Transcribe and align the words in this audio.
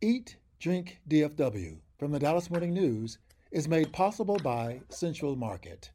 Eat, 0.00 0.36
Drink 0.60 1.00
DFW 1.10 1.76
from 1.98 2.12
the 2.12 2.20
Dallas 2.20 2.50
Morning 2.50 2.72
News 2.72 3.18
is 3.50 3.66
made 3.66 3.92
possible 3.92 4.36
by 4.44 4.80
Central 4.90 5.34
Market. 5.34 5.90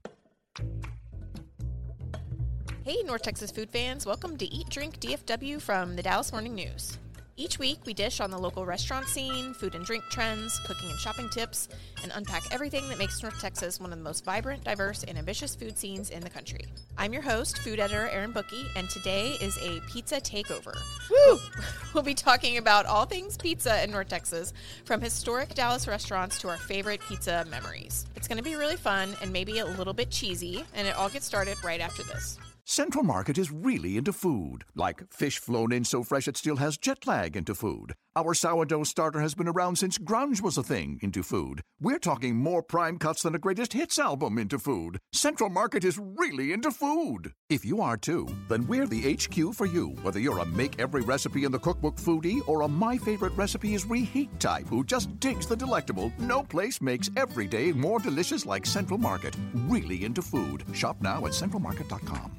Hey, 2.83 3.01
North 3.05 3.21
Texas 3.21 3.49
food 3.49 3.69
fans, 3.69 4.05
welcome 4.05 4.35
to 4.35 4.45
Eat 4.45 4.67
Drink 4.67 4.99
DFW 4.99 5.61
from 5.61 5.95
the 5.95 6.03
Dallas 6.03 6.33
Morning 6.33 6.53
News. 6.53 6.97
Each 7.35 7.57
week, 7.57 7.79
we 7.87 7.95
dish 7.95 8.19
on 8.19 8.29
the 8.29 8.37
local 8.37 8.63
restaurant 8.63 9.07
scene, 9.07 9.55
food 9.55 9.73
and 9.73 9.83
drink 9.83 10.03
trends, 10.11 10.59
cooking 10.67 10.91
and 10.91 10.99
shopping 10.99 11.29
tips, 11.29 11.67
and 12.03 12.11
unpack 12.13 12.43
everything 12.51 12.87
that 12.89 12.99
makes 12.99 13.23
North 13.23 13.41
Texas 13.41 13.79
one 13.79 13.91
of 13.91 13.97
the 13.97 14.03
most 14.03 14.23
vibrant, 14.23 14.63
diverse, 14.63 15.03
and 15.03 15.17
ambitious 15.17 15.55
food 15.55 15.75
scenes 15.75 16.11
in 16.11 16.21
the 16.21 16.29
country. 16.29 16.63
I'm 16.95 17.11
your 17.11 17.23
host, 17.23 17.57
food 17.57 17.79
editor 17.79 18.07
Erin 18.07 18.33
Booke, 18.33 18.53
and 18.75 18.87
today 18.87 19.29
is 19.41 19.57
a 19.63 19.81
pizza 19.91 20.21
takeover. 20.21 20.75
Woo! 21.09 21.39
We'll 21.93 22.03
be 22.03 22.15
talking 22.15 22.57
about 22.57 22.87
all 22.87 23.05
things 23.05 23.37
pizza 23.37 23.83
in 23.83 23.91
North 23.91 24.09
Texas, 24.09 24.53
from 24.83 24.99
historic 24.99 25.53
Dallas 25.53 25.87
restaurants 25.87 26.39
to 26.39 26.49
our 26.49 26.57
favorite 26.57 27.01
pizza 27.01 27.45
memories. 27.49 28.07
It's 28.15 28.27
going 28.27 28.37
to 28.39 28.43
be 28.43 28.55
really 28.55 28.77
fun 28.77 29.15
and 29.21 29.31
maybe 29.31 29.59
a 29.59 29.65
little 29.65 29.93
bit 29.93 30.09
cheesy, 30.09 30.65
and 30.73 30.87
it 30.87 30.95
all 30.95 31.09
gets 31.09 31.25
started 31.25 31.55
right 31.63 31.81
after 31.81 32.01
this. 32.03 32.37
Central 32.65 33.03
Market 33.03 33.37
is 33.37 33.51
really 33.51 33.97
into 33.97 34.13
food, 34.13 34.63
like 34.73 35.11
fish 35.11 35.37
flown 35.37 35.73
in 35.73 35.83
so 35.83 36.01
fresh 36.01 36.29
it 36.29 36.37
still 36.37 36.55
has 36.55 36.77
jet 36.77 37.05
lag 37.05 37.35
into 37.35 37.53
food. 37.53 37.93
Our 38.15 38.33
sourdough 38.33 38.83
starter 38.85 39.19
has 39.19 39.35
been 39.35 39.47
around 39.49 39.77
since 39.77 39.97
grunge 39.97 40.41
was 40.41 40.57
a 40.57 40.63
thing 40.63 40.99
into 41.01 41.23
food. 41.23 41.61
We're 41.81 41.99
talking 41.99 42.37
more 42.37 42.63
prime 42.63 42.99
cuts 42.99 43.23
than 43.23 43.35
a 43.35 43.39
greatest 43.39 43.73
hits 43.73 43.99
album 43.99 44.37
into 44.37 44.59
food. 44.59 44.99
Central 45.11 45.49
Market 45.49 45.83
is 45.83 45.99
really 45.99 46.53
into 46.53 46.71
food. 46.71 47.33
If 47.49 47.65
you 47.65 47.81
are 47.81 47.97
too, 47.97 48.27
then 48.47 48.65
we're 48.65 48.87
the 48.87 49.13
HQ 49.13 49.55
for 49.55 49.65
you, 49.65 49.89
whether 50.03 50.19
you're 50.19 50.39
a 50.39 50.45
make 50.45 50.79
every 50.79 51.01
recipe 51.01 51.43
in 51.43 51.51
the 51.51 51.59
cookbook 51.59 51.97
foodie 51.97 52.47
or 52.47 52.61
a 52.61 52.67
my 52.67 52.97
favorite 52.97 53.35
recipe 53.35 53.73
is 53.73 53.85
reheat 53.85 54.39
type 54.39 54.67
who 54.67 54.85
just 54.85 55.19
digs 55.19 55.47
the 55.47 55.57
delectable. 55.57 56.13
No 56.17 56.43
place 56.43 56.81
makes 56.81 57.09
every 57.17 57.47
day 57.47 57.73
more 57.73 57.99
delicious 57.99 58.45
like 58.45 58.65
Central 58.65 58.99
Market. 58.99 59.35
Really 59.67 60.05
into 60.05 60.21
food. 60.21 60.63
Shop 60.73 60.97
now 61.01 61.25
at 61.25 61.33
centralmarket.com. 61.33 62.31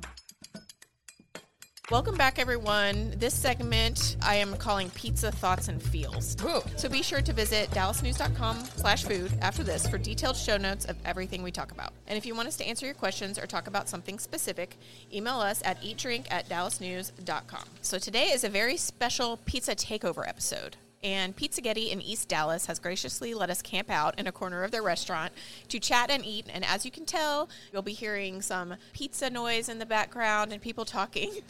Welcome 1.94 2.16
back, 2.16 2.40
everyone. 2.40 3.14
This 3.18 3.32
segment 3.32 4.16
I 4.20 4.34
am 4.34 4.56
calling 4.56 4.90
Pizza 4.90 5.30
Thoughts 5.30 5.68
and 5.68 5.80
Feels. 5.80 6.36
So 6.74 6.88
be 6.88 7.04
sure 7.04 7.22
to 7.22 7.32
visit 7.32 7.70
dallasnews.com 7.70 8.64
slash 8.74 9.04
food 9.04 9.30
after 9.40 9.62
this 9.62 9.86
for 9.86 9.96
detailed 9.96 10.36
show 10.36 10.56
notes 10.56 10.86
of 10.86 10.96
everything 11.04 11.44
we 11.44 11.52
talk 11.52 11.70
about. 11.70 11.92
And 12.08 12.18
if 12.18 12.26
you 12.26 12.34
want 12.34 12.48
us 12.48 12.56
to 12.56 12.66
answer 12.66 12.84
your 12.84 12.96
questions 12.96 13.38
or 13.38 13.46
talk 13.46 13.68
about 13.68 13.88
something 13.88 14.18
specific, 14.18 14.76
email 15.12 15.36
us 15.36 15.62
at 15.64 15.80
eatdrink 15.82 16.26
at 16.32 16.48
dallasnews.com. 16.48 17.62
So 17.80 18.00
today 18.00 18.30
is 18.32 18.42
a 18.42 18.48
very 18.48 18.76
special 18.76 19.36
pizza 19.44 19.76
takeover 19.76 20.28
episode 20.28 20.76
and 21.04 21.36
Pizza 21.36 21.60
Getti 21.60 21.90
in 21.90 22.00
East 22.00 22.28
Dallas 22.28 22.66
has 22.66 22.78
graciously 22.78 23.34
let 23.34 23.50
us 23.50 23.60
camp 23.60 23.90
out 23.90 24.18
in 24.18 24.26
a 24.26 24.32
corner 24.32 24.64
of 24.64 24.70
their 24.70 24.82
restaurant 24.82 25.32
to 25.68 25.78
chat 25.78 26.10
and 26.10 26.24
eat. 26.24 26.46
And 26.52 26.64
as 26.64 26.84
you 26.86 26.90
can 26.90 27.04
tell, 27.04 27.50
you'll 27.72 27.82
be 27.82 27.92
hearing 27.92 28.40
some 28.40 28.74
pizza 28.94 29.28
noise 29.28 29.68
in 29.68 29.78
the 29.78 29.86
background 29.86 30.52
and 30.52 30.60
people 30.60 30.84
talking. 30.84 31.32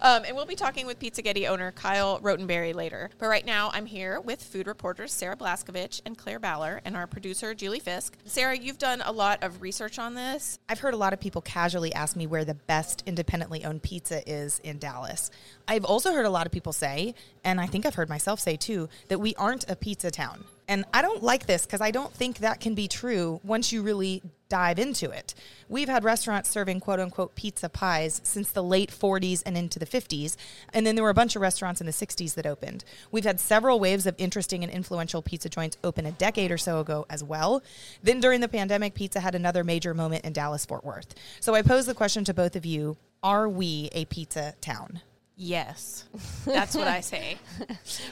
Um, 0.00 0.22
and 0.24 0.36
we'll 0.36 0.46
be 0.46 0.54
talking 0.54 0.86
with 0.86 1.00
Pizza 1.00 1.22
Getti 1.22 1.48
owner 1.48 1.72
Kyle 1.72 2.20
Rotenberry 2.20 2.72
later. 2.72 3.10
But 3.18 3.26
right 3.26 3.44
now, 3.44 3.70
I'm 3.72 3.84
here 3.84 4.20
with 4.20 4.42
food 4.42 4.66
reporters 4.66 5.12
Sarah 5.12 5.36
Blaskovich 5.36 6.00
and 6.06 6.16
Claire 6.16 6.38
Ballor 6.38 6.80
and 6.84 6.96
our 6.96 7.06
producer 7.06 7.52
Julie 7.52 7.80
Fisk. 7.80 8.16
Sarah, 8.24 8.56
you've 8.56 8.78
done 8.78 9.02
a 9.04 9.10
lot 9.10 9.42
of 9.42 9.60
research 9.60 9.98
on 9.98 10.14
this. 10.14 10.60
I've 10.68 10.78
heard 10.78 10.94
a 10.94 10.96
lot 10.96 11.12
of 11.12 11.20
people 11.20 11.42
casually 11.42 11.92
ask 11.92 12.16
me 12.16 12.26
where 12.26 12.44
the 12.44 12.54
best 12.54 13.02
independently 13.06 13.64
owned 13.64 13.82
pizza 13.82 14.22
is 14.30 14.60
in 14.60 14.78
Dallas. 14.78 15.30
I've 15.66 15.84
also 15.84 16.12
heard 16.12 16.26
a 16.26 16.30
lot 16.30 16.46
of 16.46 16.52
people 16.52 16.72
say, 16.72 17.14
and 17.44 17.60
I 17.60 17.66
think 17.66 17.84
I've 17.84 17.94
heard 17.94 18.08
myself 18.08 18.40
say 18.40 18.56
too, 18.56 18.88
that 19.08 19.20
we 19.20 19.34
aren't 19.36 19.70
a 19.70 19.76
pizza 19.76 20.10
town. 20.10 20.44
And 20.68 20.84
I 20.92 21.00
don't 21.00 21.22
like 21.22 21.46
this 21.46 21.64
because 21.64 21.80
I 21.80 21.90
don't 21.90 22.12
think 22.12 22.38
that 22.38 22.60
can 22.60 22.74
be 22.74 22.88
true 22.88 23.40
once 23.42 23.72
you 23.72 23.82
really 23.82 24.22
dive 24.50 24.78
into 24.78 25.10
it. 25.10 25.34
We've 25.68 25.88
had 25.88 26.04
restaurants 26.04 26.50
serving 26.50 26.80
quote 26.80 27.00
unquote 27.00 27.34
pizza 27.34 27.70
pies 27.70 28.20
since 28.22 28.50
the 28.50 28.62
late 28.62 28.90
40s 28.90 29.42
and 29.46 29.56
into 29.56 29.78
the 29.78 29.86
50s. 29.86 30.36
And 30.74 30.86
then 30.86 30.94
there 30.94 31.04
were 31.04 31.10
a 31.10 31.14
bunch 31.14 31.36
of 31.36 31.42
restaurants 31.42 31.80
in 31.80 31.86
the 31.86 31.92
60s 31.92 32.34
that 32.34 32.46
opened. 32.46 32.84
We've 33.10 33.24
had 33.24 33.40
several 33.40 33.80
waves 33.80 34.06
of 34.06 34.14
interesting 34.18 34.62
and 34.62 34.70
influential 34.70 35.22
pizza 35.22 35.48
joints 35.48 35.78
open 35.82 36.04
a 36.04 36.12
decade 36.12 36.50
or 36.50 36.58
so 36.58 36.80
ago 36.80 37.06
as 37.08 37.24
well. 37.24 37.62
Then 38.02 38.20
during 38.20 38.40
the 38.42 38.48
pandemic, 38.48 38.94
pizza 38.94 39.20
had 39.20 39.34
another 39.34 39.64
major 39.64 39.94
moment 39.94 40.26
in 40.26 40.34
Dallas 40.34 40.66
Fort 40.66 40.84
Worth. 40.84 41.14
So 41.40 41.54
I 41.54 41.62
pose 41.62 41.86
the 41.86 41.94
question 41.94 42.24
to 42.24 42.34
both 42.34 42.56
of 42.56 42.66
you 42.66 42.98
Are 43.22 43.48
we 43.48 43.88
a 43.92 44.04
pizza 44.04 44.54
town? 44.60 45.00
Yes, 45.40 46.04
that's 46.44 46.74
what 46.74 46.88
I 46.88 47.00
say. 47.00 47.38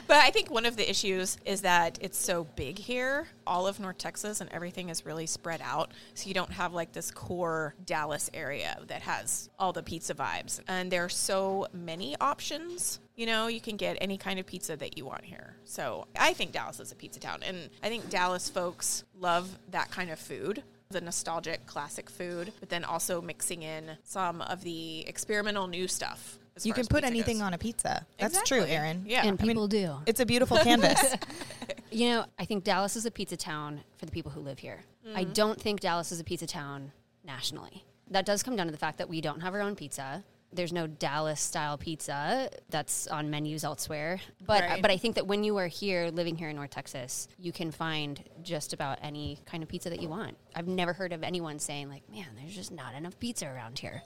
But 0.07 0.17
I 0.17 0.31
think 0.31 0.49
one 0.49 0.65
of 0.65 0.77
the 0.77 0.89
issues 0.89 1.37
is 1.45 1.61
that 1.61 1.97
it's 1.99 2.17
so 2.17 2.45
big 2.55 2.79
here, 2.79 3.27
all 3.45 3.67
of 3.67 3.81
North 3.81 3.97
Texas, 3.97 4.39
and 4.39 4.49
everything 4.53 4.87
is 4.87 5.05
really 5.05 5.25
spread 5.25 5.61
out. 5.61 5.91
So 6.13 6.29
you 6.29 6.33
don't 6.33 6.53
have 6.53 6.73
like 6.73 6.93
this 6.93 7.11
core 7.11 7.75
Dallas 7.85 8.29
area 8.33 8.79
that 8.87 9.01
has 9.01 9.49
all 9.59 9.73
the 9.73 9.83
pizza 9.83 10.15
vibes. 10.15 10.61
And 10.69 10.89
there 10.89 11.03
are 11.03 11.09
so 11.09 11.67
many 11.73 12.15
options. 12.21 13.01
You 13.17 13.25
know, 13.25 13.47
you 13.47 13.59
can 13.59 13.75
get 13.75 13.97
any 13.99 14.17
kind 14.17 14.39
of 14.39 14.45
pizza 14.45 14.77
that 14.77 14.97
you 14.97 15.03
want 15.03 15.25
here. 15.25 15.57
So 15.65 16.07
I 16.17 16.31
think 16.31 16.53
Dallas 16.53 16.79
is 16.79 16.93
a 16.93 16.95
pizza 16.95 17.19
town. 17.19 17.43
And 17.43 17.69
I 17.83 17.89
think 17.89 18.09
Dallas 18.09 18.49
folks 18.49 19.03
love 19.19 19.59
that 19.71 19.91
kind 19.91 20.09
of 20.09 20.17
food 20.17 20.63
the 20.89 21.01
nostalgic 21.01 21.65
classic 21.65 22.09
food, 22.09 22.53
but 22.61 22.69
then 22.69 22.85
also 22.85 23.21
mixing 23.21 23.61
in 23.61 23.97
some 24.05 24.41
of 24.43 24.63
the 24.63 25.05
experimental 25.05 25.67
new 25.67 25.85
stuff 25.85 26.39
You 26.65 26.73
can 26.73 26.85
put 26.87 27.03
anything 27.03 27.37
goes. 27.37 27.43
on 27.43 27.53
a 27.53 27.57
pizza. 27.57 28.05
That's 28.17 28.33
Exactly. 28.39 28.57
true, 28.59 28.67
Erin. 28.67 29.03
Yeah. 29.07 29.19
and 29.21 29.27
I 29.27 29.31
mean, 29.31 29.37
people 29.53 29.67
do. 29.67 29.95
It's 30.05 30.19
a 30.19 30.25
beautiful 30.25 30.57
canvas. 30.57 31.15
You 31.91 32.09
know, 32.09 32.25
I 32.37 32.43
think 32.45 32.63
Dallas 32.65 32.95
is 32.97 33.05
a 33.05 33.11
pizza 33.11 33.37
town 33.37 33.79
for 33.97 34.05
the 34.05 34.11
people 34.11 34.29
who 34.31 34.41
live 34.41 34.59
here. 34.59 34.81
I 35.15 35.23
Mm-hmm. 35.23 35.33
don't 35.33 35.59
think 35.59 35.79
Dallas 35.79 36.11
is 36.11 36.19
a 36.19 36.23
pizza 36.23 36.45
town 36.45 36.91
nationally. 37.25 37.85
That 38.11 38.25
does 38.25 38.43
come 38.43 38.55
down 38.57 38.65
to 38.67 38.71
the 38.73 38.77
fact 38.77 38.97
that 38.97 39.07
we 39.09 39.21
don't 39.21 39.39
have 39.41 39.53
our 39.53 39.61
own 39.61 39.75
pizza. 39.75 40.23
There's 40.51 40.73
no 40.73 40.85
Dallas 40.87 41.39
style 41.41 41.77
pizza 41.77 42.49
that's 42.69 43.07
on 43.07 43.29
menus 43.29 43.63
elsewhere. 43.63 44.19
But 44.45 44.63
Right. 44.63 44.81
but 44.81 44.91
I 44.91 44.97
think 44.97 45.15
that 45.15 45.27
when 45.27 45.43
you 45.45 45.57
are 45.57 45.67
here 45.67 46.09
living 46.09 46.35
here 46.35 46.49
in 46.49 46.55
North 46.57 46.69
Texas, 46.71 47.27
you 47.39 47.51
can 47.53 47.71
find 47.71 48.21
just 48.43 48.73
about 48.73 48.99
any 49.01 49.39
kind 49.45 49.63
of 49.63 49.69
pizza 49.69 49.89
that 49.89 50.01
you 50.01 50.09
want. 50.09 50.37
I've 50.55 50.67
never 50.67 50.91
heard 50.93 51.13
of 51.13 51.23
anyone 51.23 51.57
saying 51.57 51.89
like, 51.89 52.07
"Man, 52.09 52.27
there's 52.39 52.53
just 52.55 52.71
not 52.71 52.95
enough 52.95 53.17
pizza 53.19 53.47
around 53.47 53.79
here." 53.79 54.03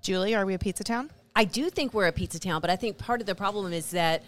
Julie, 0.00 0.34
are 0.34 0.46
we 0.46 0.54
a 0.54 0.58
pizza 0.58 0.82
town? 0.84 1.10
I 1.34 1.44
do 1.44 1.70
think 1.70 1.94
we're 1.94 2.06
a 2.06 2.12
pizza 2.12 2.38
town, 2.38 2.60
but 2.60 2.70
I 2.70 2.76
think 2.76 2.98
part 2.98 3.20
of 3.20 3.26
the 3.26 3.34
problem 3.34 3.72
is 3.72 3.90
that 3.92 4.22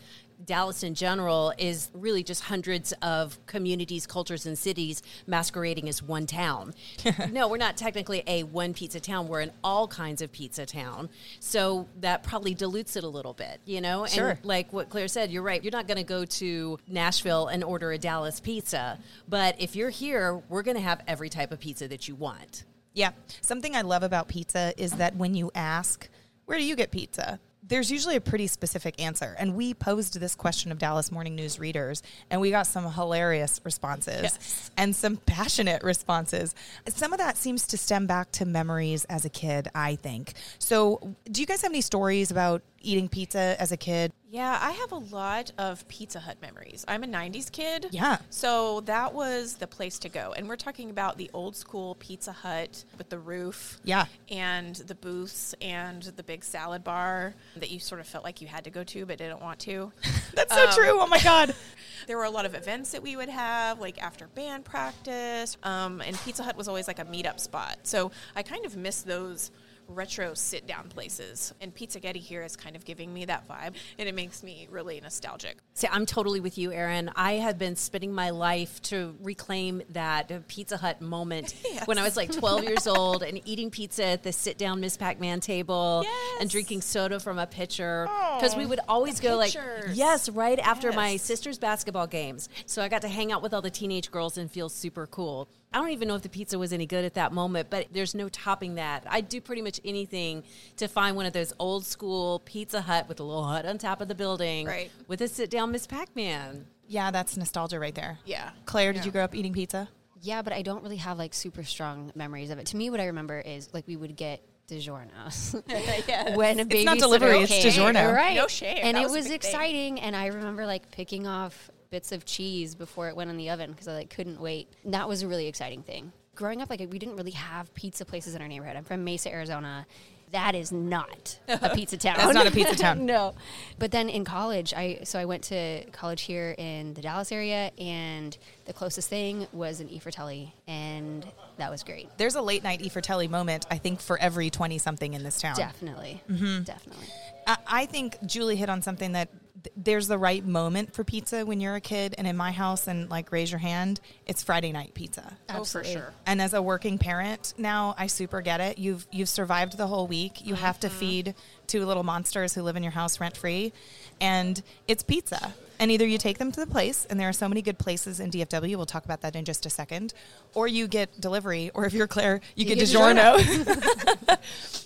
Dallas 0.45 0.83
in 0.83 0.95
general 0.95 1.53
is 1.59 1.91
really 1.95 2.23
just 2.23 2.43
hundreds 2.45 2.93
of 3.03 3.39
communities, 3.47 4.07
cultures, 4.07 4.47
and 4.47 4.59
cities 4.59 5.03
masquerading 5.27 5.89
as 5.89 6.03
one 6.03 6.27
town. 6.27 6.75
no, 7.31 7.49
we're 7.49 7.57
not 7.57 7.77
technically 7.77 8.23
a 8.27 8.43
one 8.43 8.75
pizza 8.75 9.01
town. 9.01 9.29
We're 9.29 9.41
an 9.41 9.53
all 9.63 9.87
kinds 9.89 10.23
of 10.23 10.33
pizza 10.33 10.67
town. 10.67 11.09
So 11.41 11.89
that 12.01 12.23
probably 12.23 12.55
dilutes 12.55 12.97
it 12.97 13.05
a 13.05 13.09
little 13.09 13.33
bit, 13.33 13.61
you 13.65 13.81
know? 13.81 14.07
Sure. 14.07 14.31
And 14.31 14.45
like 14.45 14.73
what 14.73 14.89
Claire 14.89 15.09
said, 15.09 15.31
you're 15.31 15.43
right. 15.43 15.63
You're 15.63 15.73
not 15.73 15.87
going 15.87 15.99
to 15.99 16.05
go 16.05 16.25
to 16.25 16.79
Nashville 16.89 17.49
and 17.49 17.63
order 17.63 17.93
a 17.93 17.99
Dallas 17.99 18.41
pizza. 18.41 18.99
But 19.29 19.57
if 19.61 19.77
you're 19.77 19.91
here, 19.91 20.43
we're 20.49 20.63
going 20.63 20.77
to 20.77 20.83
have 20.83 21.01
every 21.07 21.29
type 21.29 21.53
of 21.53 21.61
pizza 21.61 21.89
that 21.89 22.09
you 22.09 22.15
want. 22.15 22.65
Yeah. 22.93 23.11
Something 23.41 23.75
I 23.75 23.83
love 23.83 24.03
about 24.03 24.29
pizza 24.29 24.73
is 24.77 24.93
that 24.93 25.17
when 25.17 25.35
you 25.35 25.51
ask, 25.55 26.09
where 26.47 26.59
do 26.59 26.65
you 26.65 26.77
get 26.77 26.91
pizza? 26.91 27.41
There's 27.67 27.91
usually 27.91 28.17
a 28.17 28.21
pretty 28.21 28.47
specific 28.47 29.01
answer. 29.01 29.35
And 29.39 29.55
we 29.55 29.73
posed 29.73 30.21
this 30.21 30.35
question 30.35 30.71
of 30.71 30.79
Dallas 30.79 31.11
Morning 31.11 31.35
News 31.35 31.59
readers, 31.59 32.03
and 32.31 32.39
we 32.39 32.51
got 32.51 32.67
some 32.67 32.93
hilarious 32.93 33.59
responses 33.65 34.71
and 34.77 34.95
some 34.95 35.17
passionate 35.17 35.83
responses. 35.83 36.55
Some 36.89 37.15
of 37.15 37.19
that 37.21 37.39
seems 37.39 37.67
to 37.69 37.79
stem 37.79 38.07
back 38.07 38.31
to 38.33 38.45
memories 38.45 39.07
as 39.07 39.25
a 39.25 39.31
kid, 39.31 39.69
I 39.75 39.97
think. 39.97 40.35
So, 40.59 41.17
do 41.31 41.41
you 41.41 41.47
guys 41.47 41.63
have 41.63 41.71
any 41.73 41.81
stories 41.81 42.31
about 42.31 42.61
eating 42.85 43.09
pizza 43.09 43.57
as 43.59 43.73
a 43.73 43.77
kid? 43.77 44.13
Yeah, 44.35 44.59
I 44.61 44.73
have 44.73 44.91
a 44.91 44.97
lot 44.97 45.53
of 45.59 45.87
Pizza 45.87 46.19
Hut 46.19 46.39
memories. 46.43 46.85
I'm 46.89 47.05
a 47.05 47.07
90s 47.07 47.53
kid. 47.53 47.87
Yeah. 47.93 48.17
So 48.31 48.81
that 48.81 49.15
was 49.15 49.55
the 49.55 49.69
place 49.69 49.97
to 50.01 50.09
go. 50.09 50.35
And 50.37 50.49
we're 50.49 50.57
talking 50.57 50.91
about 50.91 51.19
the 51.19 51.31
old 51.33 51.55
school 51.55 51.95
Pizza 52.01 52.33
Hut 52.33 52.85
with 52.99 53.11
the 53.11 53.19
roof. 53.21 53.79
Yeah. 53.85 54.07
And 54.29 54.75
the 54.75 54.97
booths 54.97 55.55
and 55.61 56.03
the 56.03 56.25
big 56.25 56.43
salad 56.43 56.83
bar 56.83 57.37
that 57.55 57.71
you 57.71 57.79
sort 57.79 58.01
of 58.01 58.09
felt 58.09 58.25
like 58.25 58.41
you 58.41 58.49
had 58.49 58.65
to 58.65 58.71
go 58.71 58.83
to 58.83 59.07
but 59.07 59.19
didn't 59.19 59.41
want 59.41 59.61
to. 59.61 59.93
That's 60.35 60.53
so 60.53 60.69
true. 60.73 60.99
Oh 61.01 61.07
my 61.07 61.21
God. 61.21 61.55
There 62.07 62.19
were 62.19 62.25
a 62.25 62.31
lot 62.31 62.45
of 62.45 62.55
events 62.55 62.91
that 62.91 63.03
we 63.03 63.17
would 63.17 63.31
have, 63.31 63.81
like 63.81 64.03
after 64.03 64.27
band 64.27 64.67
practice. 64.67 65.57
Um, 65.63 66.03
and 66.03 66.19
Pizza 66.19 66.43
Hut 66.43 66.55
was 66.55 66.69
always 66.69 66.87
like 66.87 66.99
a 66.99 67.05
meetup 67.07 67.41
spot. 67.41 67.79
So 67.85 68.11
I 68.37 68.43
kind 68.43 68.67
of 68.67 68.77
miss 68.77 69.01
those 69.01 69.51
retro 69.89 70.35
sit 70.35 70.67
down 70.67 70.89
places. 70.89 71.53
And 71.61 71.75
Pizza 71.75 72.01
Getti 72.01 72.19
here 72.21 72.43
is 72.43 72.57
kind 72.57 72.77
of 72.77 72.85
giving 72.85 73.13
me 73.13 73.25
that 73.27 73.49
vibe, 73.49 73.75
and 73.99 74.09
it 74.09 74.15
makes 74.15 74.43
me 74.43 74.69
really 74.71 75.01
nostalgic. 75.01 75.59
See, 75.75 75.87
I'm 75.91 76.07
totally 76.07 76.41
with 76.41 76.59
you, 76.59 76.73
Erin. 76.73 77.11
I 77.17 77.35
have 77.35 77.59
been 77.59 77.77
spending 77.77 78.13
my 78.13 78.31
life 78.31 78.81
to 78.83 79.15
reclaim 79.23 79.83
that 79.91 80.49
Pizza 80.49 80.77
Hut 80.77 81.01
moment 81.01 81.55
when 81.87 81.99
I 81.99 82.03
was 82.03 82.17
like 82.17 82.33
12 82.33 82.65
years 82.65 82.87
old 82.87 83.23
and 83.23 83.41
eating 83.47 83.71
pizza 83.71 84.05
at 84.05 84.23
the 84.23 84.33
sit 84.33 84.59
down 84.59 84.81
Miss 84.81 84.97
Pac 84.97 85.21
Man 85.21 85.41
table 85.41 86.03
Yes. 86.05 86.39
and 86.41 86.51
drinking 86.51 86.81
soda 86.81 87.21
from 87.21 87.39
a 87.39 87.47
pitcher. 87.47 88.07
Oh, 88.09 88.39
because 88.41 88.57
we 88.57 88.67
would 88.67 88.81
always 88.89 89.21
go 89.21 89.37
like, 89.37 89.55
yes, 89.93 90.29
right 90.29 90.59
after 90.59 90.93
my 90.93 91.17
sister's 91.17 91.59
basketball 91.59 92.07
games. 92.07 92.49
So 92.67 92.83
I 92.83 92.89
got 92.89 93.03
to 93.03 93.09
hang 93.09 93.33
out 93.33 93.43
with 93.43 93.53
all 93.55 93.63
the 93.63 93.71
teenage 93.71 94.11
girls 94.11 94.39
and 94.39 94.51
feel 94.51 94.69
super 94.69 95.07
cool. 95.07 95.49
I 95.75 95.79
don't 95.79 95.91
even 95.91 96.07
know 96.07 96.15
if 96.15 96.23
the 96.23 96.29
pizza 96.29 96.57
was 96.57 96.73
any 96.73 96.87
good 96.87 97.05
at 97.05 97.15
that 97.15 97.33
moment, 97.33 97.69
but 97.69 97.89
there's 97.93 98.15
no 98.15 98.29
topping 98.29 98.77
that. 98.77 99.03
I'd 99.11 99.29
do 99.29 99.41
pretty 99.41 99.61
much 99.61 99.81
anything 99.85 100.45
to 100.77 100.87
find 100.87 101.17
one 101.17 101.27
of 101.27 101.33
those 101.33 101.53
old 101.59 101.85
school 101.85 102.41
Pizza 102.45 102.81
Hut 102.81 103.09
with 103.09 103.19
a 103.19 103.25
little 103.25 103.43
hut 103.45 103.67
on 103.67 103.77
top 103.77 104.01
of 104.01 104.07
the 104.07 104.15
building 104.15 104.67
Right. 104.69 104.91
with 105.09 105.21
a 105.21 105.27
sit 105.27 105.51
down 105.51 105.73
Miss 105.73 105.89
Pac 105.89 106.15
Man. 106.15 106.67
Yeah, 106.87 107.11
that's 107.11 107.37
nostalgia 107.37 107.81
right 107.81 107.95
there. 107.95 108.21
Yeah. 108.25 108.51
Claire, 108.67 108.93
did 108.93 109.01
Yeah. 109.01 109.07
you 109.07 109.11
grow 109.11 109.25
up 109.25 109.35
eating 109.35 109.53
pizza? 109.53 109.89
Yeah, 110.23 110.43
but 110.43 110.53
I 110.53 110.63
don't 110.63 110.83
really 110.85 110.97
have 110.99 111.19
like 111.19 111.35
super 111.35 111.65
strong 111.65 112.13
memories 112.15 112.51
of 112.51 112.59
it. 112.61 112.67
To 112.67 112.77
me, 112.77 112.89
what 112.89 113.01
I 113.01 113.07
remember 113.07 113.41
is 113.41 113.69
like 113.75 113.89
we 113.89 113.97
would 113.97 114.15
get 114.15 114.43
DiGiorno 114.69 115.17
when 116.37 116.61
a 116.61 116.65
baby 116.65 116.79
it's 116.83 116.85
not 116.87 116.99
delivery, 116.99 117.41
it's 117.41 117.53
DiGiorno. 117.53 118.15
right? 118.15 118.37
No 118.37 118.47
shame. 118.47 118.79
And 118.81 118.97
That 118.97 119.01
it 119.03 119.05
was 119.07 119.17
was 119.17 119.29
big 119.29 119.43
thing. 119.43 119.51
exciting, 119.51 120.01
and 120.01 120.15
I 120.15 120.27
remember 120.29 120.67
like 120.67 120.91
picking 120.93 121.27
off 121.27 121.69
bits 121.95 122.11
of 122.11 122.25
cheese 122.25 122.75
before 122.75 123.09
it 123.09 123.15
went 123.15 123.31
in 123.31 123.37
the 123.37 123.49
oven 123.51 123.71
because 123.71 123.87
I 123.87 123.93
like 123.95 124.11
couldn't 124.11 124.41
wait. 124.41 124.67
And 124.83 124.93
that 124.95 125.09
was 125.09 125.23
a 125.23 125.29
really 125.29 125.47
exciting 125.47 125.85
thing. 125.85 126.11
Growing 126.35 126.61
up, 126.61 126.69
like 126.69 126.81
we 126.81 126.99
didn't 126.99 127.15
really 127.15 127.31
have 127.31 127.73
pizza 127.75 128.05
places 128.05 128.35
in 128.35 128.43
our 128.43 128.49
neighborhood. 128.49 128.75
I'm 128.77 128.83
from 128.83 129.05
Mesa, 129.05 129.31
Arizona. 129.33 129.87
That 130.33 130.57
is 130.57 130.73
not 130.73 131.39
a 131.47 131.71
pizza 131.77 131.97
town. 131.97 132.17
That's 132.19 132.35
not 132.35 132.49
a 132.49 132.51
pizza 132.51 132.75
town. 132.75 133.07
no. 133.15 133.35
But 133.79 133.93
then 133.93 134.09
in 134.09 134.25
college, 134.25 134.75
I 134.75 135.03
so 135.05 135.21
I 135.21 135.25
went 135.27 135.45
to 135.45 135.85
college 135.93 136.23
here 136.23 136.57
in 136.59 136.95
the 136.95 137.03
Dallas 137.03 137.31
area, 137.31 137.71
and 137.79 138.37
the 138.65 138.73
closest 138.73 139.09
thing 139.09 139.47
was 139.53 139.79
an 139.79 139.89
E 139.89 140.01
Fratelli, 140.01 140.53
and 140.67 141.25
that 141.59 141.71
was 141.71 141.85
great. 141.85 142.09
There's 142.19 142.35
a 142.35 142.43
late 142.43 142.65
night 142.65 142.81
E 142.81 142.89
Fratelli 142.89 143.29
moment, 143.29 143.67
I 143.71 143.79
think, 143.79 144.01
for 144.01 144.19
every 144.19 144.51
20 144.51 144.77
something 144.79 145.15
in 145.15 145.23
this 145.23 145.41
town. 145.41 145.55
Definitely, 145.55 146.21
Mm-hmm. 146.29 146.65
definitely. 146.65 147.07
I, 147.47 147.57
I 147.69 147.87
think 147.87 148.17
Julie 148.27 148.57
hit 148.57 148.69
on 148.69 148.83
something 148.83 149.13
that 149.13 149.29
th- 149.65 149.73
there's 149.77 150.07
the 150.07 150.17
right 150.19 150.45
moment 150.47 150.95
for 150.95 151.03
pizza 151.03 151.45
when 151.45 151.61
you're 151.61 151.75
a 151.75 151.81
kid. 151.81 152.15
And 152.17 152.27
in 152.29 152.37
my 152.37 152.53
house, 152.53 152.87
and 152.87 153.11
like 153.11 153.33
raise 153.33 153.51
your 153.51 153.59
hand, 153.59 153.99
it's 154.27 154.43
Friday 154.45 154.71
night 154.71 154.95
pizza. 154.95 155.37
Oh, 155.49 155.53
for 155.55 155.59
Absolutely. 155.61 155.93
sure. 155.95 156.15
And 156.27 156.41
as 156.41 156.55
a 156.55 156.63
working 156.63 156.99
parent 156.99 157.55
now, 157.59 157.95
I 157.99 158.07
super 158.07 158.41
get 158.41 158.61
it. 158.61 158.79
You've 158.79 159.07
you've 159.11 159.29
survived 159.29 159.77
the 159.77 159.89
whole 159.89 160.07
week. 160.07 160.47
You 160.47 160.55
have 160.55 160.77
Mm-hmm. 160.77 160.89
to 160.89 160.91
feed 160.91 161.35
two 161.67 161.85
little 161.85 162.03
monsters 162.05 162.55
who 162.55 162.63
live 162.63 162.77
in 162.77 162.83
your 162.85 162.93
house 162.93 163.19
rent 163.21 163.37
free, 163.37 163.73
and 164.21 164.63
it's 164.87 165.03
pizza. 165.03 165.53
And 165.79 165.91
either 165.91 166.07
you 166.07 166.19
take 166.19 166.39
them 166.39 166.53
to 166.53 166.61
the 166.61 166.67
place, 166.67 167.07
and 167.11 167.19
there 167.19 167.29
are 167.29 167.33
so 167.33 167.49
many 167.49 167.63
good 167.63 167.79
places 167.79 168.21
in 168.21 168.31
DFW. 168.31 168.77
We'll 168.77 168.87
talk 168.87 169.05
about 169.05 169.23
that 169.23 169.35
in 169.35 169.45
just 169.45 169.67
a 169.67 169.71
second, 169.71 170.15
or 170.55 170.69
you 170.69 170.87
get 170.87 171.21
delivery, 171.21 171.71
or 171.75 171.85
if 171.85 171.93
you're 171.93 172.07
Claire, 172.07 172.41
you, 172.55 172.65
get, 172.65 172.79
get 172.79 172.89
DiGiorno. 172.89 174.39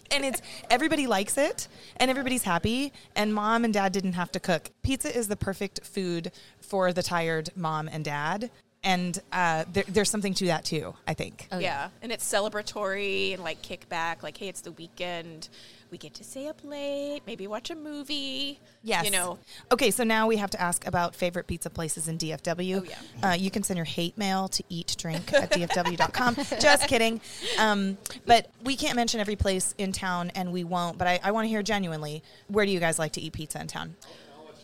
and 0.11 0.25
it's 0.25 0.40
everybody 0.70 1.06
likes 1.06 1.37
it, 1.37 1.69
and 1.96 2.11
everybody's 2.11 2.44
happy. 2.44 2.93
And 3.14 3.35
mom 3.35 3.64
and 3.64 3.75
dad 3.75 3.93
didn't 3.93 4.14
have 4.14 4.32
to 4.32 4.40
cook. 4.40 4.70
Pizza 4.82 5.17
is 5.17 5.29
the 5.29 5.37
perfect 5.37 5.85
food 5.85 6.32
for 6.61 6.93
the 6.93 7.02
tired 7.02 7.50
mom 7.55 7.88
and 7.88 8.05
dad. 8.05 8.50
And 8.84 9.20
uh, 9.32 9.64
there, 9.73 9.84
there's 9.88 10.08
something 10.08 10.34
to 10.34 10.46
that 10.46 10.64
too, 10.64 10.94
I 11.06 11.14
think. 11.14 11.49
Oh, 11.50 11.58
yeah. 11.58 11.88
and 12.00 12.12
it's 12.12 12.25
celebratory 12.25 13.34
and 13.34 13.43
like 13.43 13.61
kickback. 13.61 14.23
Like, 14.23 14.37
hey, 14.37 14.49
it's 14.49 14.61
the 14.61 14.73
weekend. 14.73 15.49
We 15.90 15.99
get 15.99 16.14
to 16.14 16.25
stay 16.25 16.49
up 16.49 16.62
late, 16.64 17.23
maybe 17.26 17.46
watch 17.46 17.70
a 17.70 17.75
movie. 17.75 18.61
Yes. 18.82 19.05
You 19.05 19.11
know, 19.11 19.38
Okay, 19.73 19.90
so 19.90 20.05
now 20.05 20.26
we 20.26 20.37
have 20.37 20.50
to 20.50 20.61
ask 20.61 20.87
about 20.87 21.14
favorite 21.14 21.46
pizza 21.46 21.70
places 21.70 22.08
in 22.08 22.19
DFW. 22.19 22.81
Oh, 22.81 22.85
yeah. 22.85 23.31
Uh, 23.31 23.35
you 23.35 23.50
can 23.50 23.62
send 23.62 23.76
your 23.76 23.85
hate 23.85 24.17
mail 24.19 24.49
to 24.49 24.62
eatdrink 24.64 25.32
at 25.32 25.50
dfw.com. 25.52 26.35
Just 26.61 26.88
kidding. 26.88 27.20
Um, 27.58 27.99
but 28.26 28.50
we 28.62 28.76
can't 28.76 28.96
mention 28.96 29.20
every 29.20 29.37
place 29.37 29.75
in 29.79 29.93
town, 29.93 30.31
and 30.35 30.52
we 30.52 30.64
won't. 30.64 30.99
But 30.99 31.08
I, 31.08 31.20
I 31.23 31.31
want 31.31 31.44
to 31.44 31.49
hear 31.49 31.62
genuinely 31.62 32.23
where 32.49 32.67
do 32.67 32.73
you 32.73 32.81
guys 32.81 32.99
like 32.99 33.12
to 33.12 33.20
eat 33.20 33.32
pizza 33.32 33.61
in 33.61 33.67
town? 33.67 33.96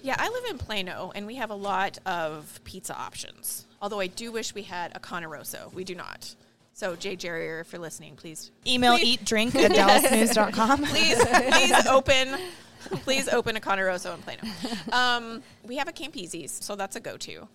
yeah, 0.04 0.16
I 0.18 0.28
live 0.28 0.44
in 0.50 0.58
Plano 0.58 1.12
and 1.14 1.26
we 1.26 1.36
have 1.36 1.48
a 1.48 1.54
lot 1.54 1.96
of 2.04 2.60
pizza 2.64 2.94
options. 2.94 3.64
Although 3.80 4.00
I 4.00 4.06
do 4.06 4.30
wish 4.30 4.54
we 4.54 4.62
had 4.62 4.94
a 4.94 5.00
Cane 5.00 5.24
Rosso. 5.24 5.70
We 5.74 5.82
do 5.82 5.94
not. 5.94 6.34
So, 6.76 6.96
Jay 6.96 7.16
Jerrier, 7.16 7.60
if 7.60 7.72
you're 7.72 7.80
listening, 7.80 8.16
please 8.16 8.50
Email 8.66 8.98
eatdrink 8.98 9.54
at 9.64 9.70
dallasnews.com. 9.70 10.82
please, 10.82 11.24
please 11.24 11.86
open, 11.86 12.36
please 13.02 13.28
open 13.28 13.54
a 13.56 13.60
Cane 13.60 13.78
Rosso 13.78 14.12
in 14.12 14.20
Plano. 14.22 14.42
Um, 14.92 15.42
we 15.62 15.76
have 15.76 15.86
a 15.86 15.92
Campisi's, 15.92 16.50
so 16.50 16.74
that's 16.74 16.96
a 16.96 17.00
go-to, 17.00 17.46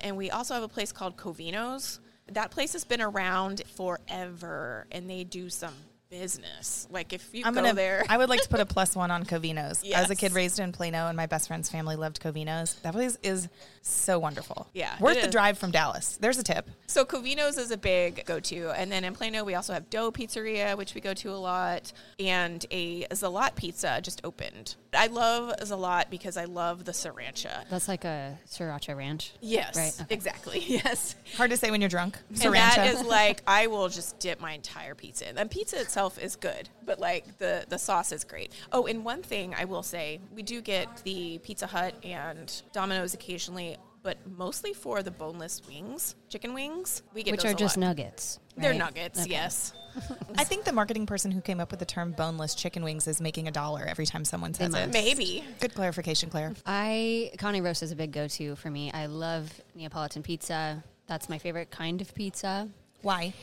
and 0.00 0.16
we 0.16 0.30
also 0.30 0.54
have 0.54 0.62
a 0.62 0.68
place 0.68 0.92
called 0.92 1.16
Covino's. 1.16 1.98
That 2.28 2.52
place 2.52 2.72
has 2.74 2.84
been 2.84 3.00
around 3.00 3.62
forever, 3.74 4.86
and 4.92 5.10
they 5.10 5.24
do 5.24 5.50
some 5.50 5.74
business. 6.10 6.86
Like 6.90 7.12
if 7.12 7.34
you 7.34 7.42
I'm 7.44 7.54
go 7.54 7.62
gonna. 7.62 7.74
there, 7.74 8.04
I 8.08 8.16
would 8.16 8.28
like 8.28 8.42
to 8.42 8.48
put 8.48 8.60
a 8.60 8.66
plus 8.74 8.94
one 8.94 9.10
on 9.10 9.24
Covino's. 9.24 9.82
As 9.92 10.10
a 10.10 10.14
kid 10.14 10.32
raised 10.32 10.58
in 10.58 10.72
Plano, 10.72 11.08
and 11.08 11.16
my 11.16 11.26
best 11.26 11.48
friend's 11.48 11.70
family 11.70 11.96
loved 11.96 12.20
Covino's. 12.22 12.74
That 12.82 12.92
place 12.92 13.18
is 13.22 13.48
so 13.82 14.18
wonderful. 14.18 14.68
Yeah, 14.74 14.96
worth 15.00 15.14
the 15.20 15.26
is. 15.26 15.32
drive 15.32 15.58
from 15.58 15.70
Dallas. 15.70 16.18
There's 16.20 16.38
a 16.38 16.42
tip. 16.42 16.68
So 16.86 17.04
Covino's 17.04 17.58
is 17.58 17.70
a 17.70 17.76
big 17.76 18.24
go-to, 18.26 18.70
and 18.70 18.90
then 18.90 19.04
in 19.04 19.14
Plano 19.14 19.44
we 19.44 19.54
also 19.54 19.72
have 19.72 19.90
Dough 19.90 20.10
Pizzeria, 20.12 20.76
which 20.76 20.94
we 20.94 21.00
go 21.00 21.14
to 21.14 21.30
a 21.30 21.36
lot, 21.36 21.92
and 22.18 22.64
a 22.70 23.04
Zalat 23.06 23.54
Pizza 23.54 24.00
just 24.02 24.20
opened. 24.24 24.76
I 24.94 25.06
love 25.08 25.54
Zalat 25.60 26.10
because 26.10 26.36
I 26.36 26.44
love 26.44 26.84
the 26.84 26.92
sriracha. 26.92 27.68
That's 27.70 27.88
like 27.88 28.04
a 28.04 28.38
sriracha 28.46 28.96
ranch. 28.96 29.32
Yes, 29.40 29.76
Right, 29.76 29.94
okay. 30.02 30.14
exactly. 30.14 30.58
Yes, 30.68 31.14
Hard 31.36 31.50
to 31.50 31.56
say 31.56 31.70
when 31.70 31.80
you're 31.80 31.88
drunk. 31.90 32.18
and 32.28 32.38
that 32.54 32.76
Sriracha. 32.78 32.94
is 32.94 33.02
like 33.06 33.42
I 33.46 33.66
will 33.68 33.88
just 33.88 34.18
dip 34.18 34.40
my 34.40 34.52
entire 34.52 34.94
pizza 34.94 35.28
in. 35.28 35.38
And 35.38 35.50
pizza 35.50 35.80
itself 35.80 36.18
is 36.18 36.36
good, 36.36 36.68
but 36.84 36.98
like 37.00 37.38
the 37.38 37.64
the 37.68 37.78
sauce 37.78 38.12
is 38.12 38.24
great. 38.24 38.52
Oh, 38.72 38.86
and 38.86 39.04
one 39.04 39.22
thing 39.22 39.54
I 39.58 39.64
will 39.64 39.82
say, 39.82 40.20
we 40.34 40.42
do 40.42 40.60
get 40.60 41.02
the 41.04 41.38
Pizza 41.38 41.66
Hut 41.66 41.94
and 42.04 42.50
Domino's 42.72 43.14
occasionally, 43.14 43.76
but 44.08 44.16
mostly 44.38 44.72
for 44.72 45.02
the 45.02 45.10
boneless 45.10 45.60
wings, 45.68 46.14
chicken 46.30 46.54
wings. 46.54 47.02
We 47.12 47.22
get 47.22 47.32
Which 47.32 47.42
those 47.42 47.50
are 47.52 47.54
a 47.54 47.58
just 47.58 47.76
lot. 47.76 47.88
nuggets. 47.88 48.38
They're 48.56 48.72
nuggets, 48.72 49.20
Okay. 49.20 49.28
yes. 49.32 49.74
I 50.38 50.44
think 50.44 50.64
the 50.64 50.72
marketing 50.72 51.04
person 51.04 51.30
who 51.30 51.42
came 51.42 51.60
up 51.60 51.70
with 51.70 51.78
the 51.78 51.84
term 51.84 52.12
boneless 52.12 52.54
chicken 52.54 52.82
wings 52.82 53.06
is 53.06 53.20
making 53.20 53.48
a 53.48 53.50
dollar 53.50 53.84
every 53.86 54.06
time 54.06 54.24
someone 54.24 54.54
says 54.54 54.72
might. 54.72 54.84
it. 54.84 54.92
Maybe. 54.94 55.44
Good 55.60 55.74
clarification, 55.74 56.30
Claire. 56.30 56.54
I 56.64 57.32
Cane 57.38 57.62
Rosso 57.62 57.84
is 57.84 57.92
a 57.92 57.96
big 57.96 58.12
go-to 58.12 58.56
for 58.56 58.70
me. 58.70 58.90
I 58.92 59.04
love 59.04 59.52
Neapolitan 59.74 60.22
pizza. 60.22 60.82
That's 61.06 61.28
my 61.28 61.36
favorite 61.36 61.70
kind 61.70 62.00
of 62.00 62.14
pizza. 62.14 62.66
Why? 63.02 63.34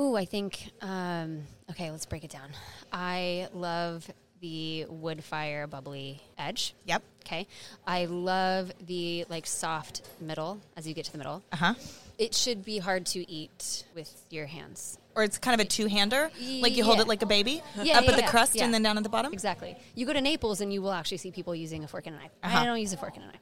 Ooh, 0.00 0.16
I 0.16 0.24
think. 0.24 0.70
Um, 0.80 1.42
okay, 1.72 1.90
let's 1.90 2.06
break 2.06 2.24
it 2.24 2.30
down. 2.30 2.48
I 2.90 3.48
love 3.52 4.10
the 4.40 4.86
wood 4.88 5.22
fire 5.22 5.66
bubbly 5.66 6.22
edge. 6.38 6.74
Yep. 6.86 7.02
Okay. 7.26 7.46
I 7.86 8.04
love 8.06 8.72
the 8.86 9.24
like 9.28 9.46
soft 9.46 10.02
middle 10.20 10.60
as 10.76 10.86
you 10.86 10.94
get 10.94 11.04
to 11.06 11.12
the 11.12 11.18
middle. 11.18 11.42
Uh 11.52 11.56
huh. 11.56 11.74
It 12.18 12.34
should 12.34 12.64
be 12.64 12.78
hard 12.78 13.04
to 13.06 13.30
eat 13.30 13.84
with 13.94 14.10
your 14.30 14.46
hands. 14.46 14.98
Or 15.14 15.22
it's 15.22 15.38
kind 15.38 15.58
of 15.58 15.64
a 15.64 15.68
two 15.68 15.86
hander, 15.86 16.30
like 16.60 16.76
you 16.76 16.84
hold 16.84 16.98
Yeah. 16.98 17.02
it 17.02 17.08
like 17.08 17.22
a 17.22 17.26
baby, 17.26 17.62
Yeah, 17.82 17.98
up 17.98 18.04
yeah, 18.04 18.10
at 18.12 18.16
the 18.16 18.22
crust 18.30 18.56
and 18.60 18.72
then 18.72 18.82
down 18.82 18.96
at 18.96 19.02
the 19.02 19.08
bottom. 19.08 19.32
Exactly. 19.32 19.76
You 19.94 20.06
go 20.06 20.12
to 20.12 20.20
Naples 20.20 20.60
and 20.60 20.72
you 20.72 20.82
will 20.82 20.92
actually 20.92 21.16
see 21.18 21.30
people 21.30 21.54
using 21.54 21.84
a 21.84 21.88
fork 21.88 22.06
and 22.06 22.16
a 22.16 22.18
knife. 22.18 22.30
Uh-huh. 22.42 22.58
I 22.58 22.64
don't 22.64 22.80
use 22.80 22.92
a 22.92 22.96
fork 22.98 23.14
and 23.16 23.24
a 23.24 23.28
knife. 23.28 23.40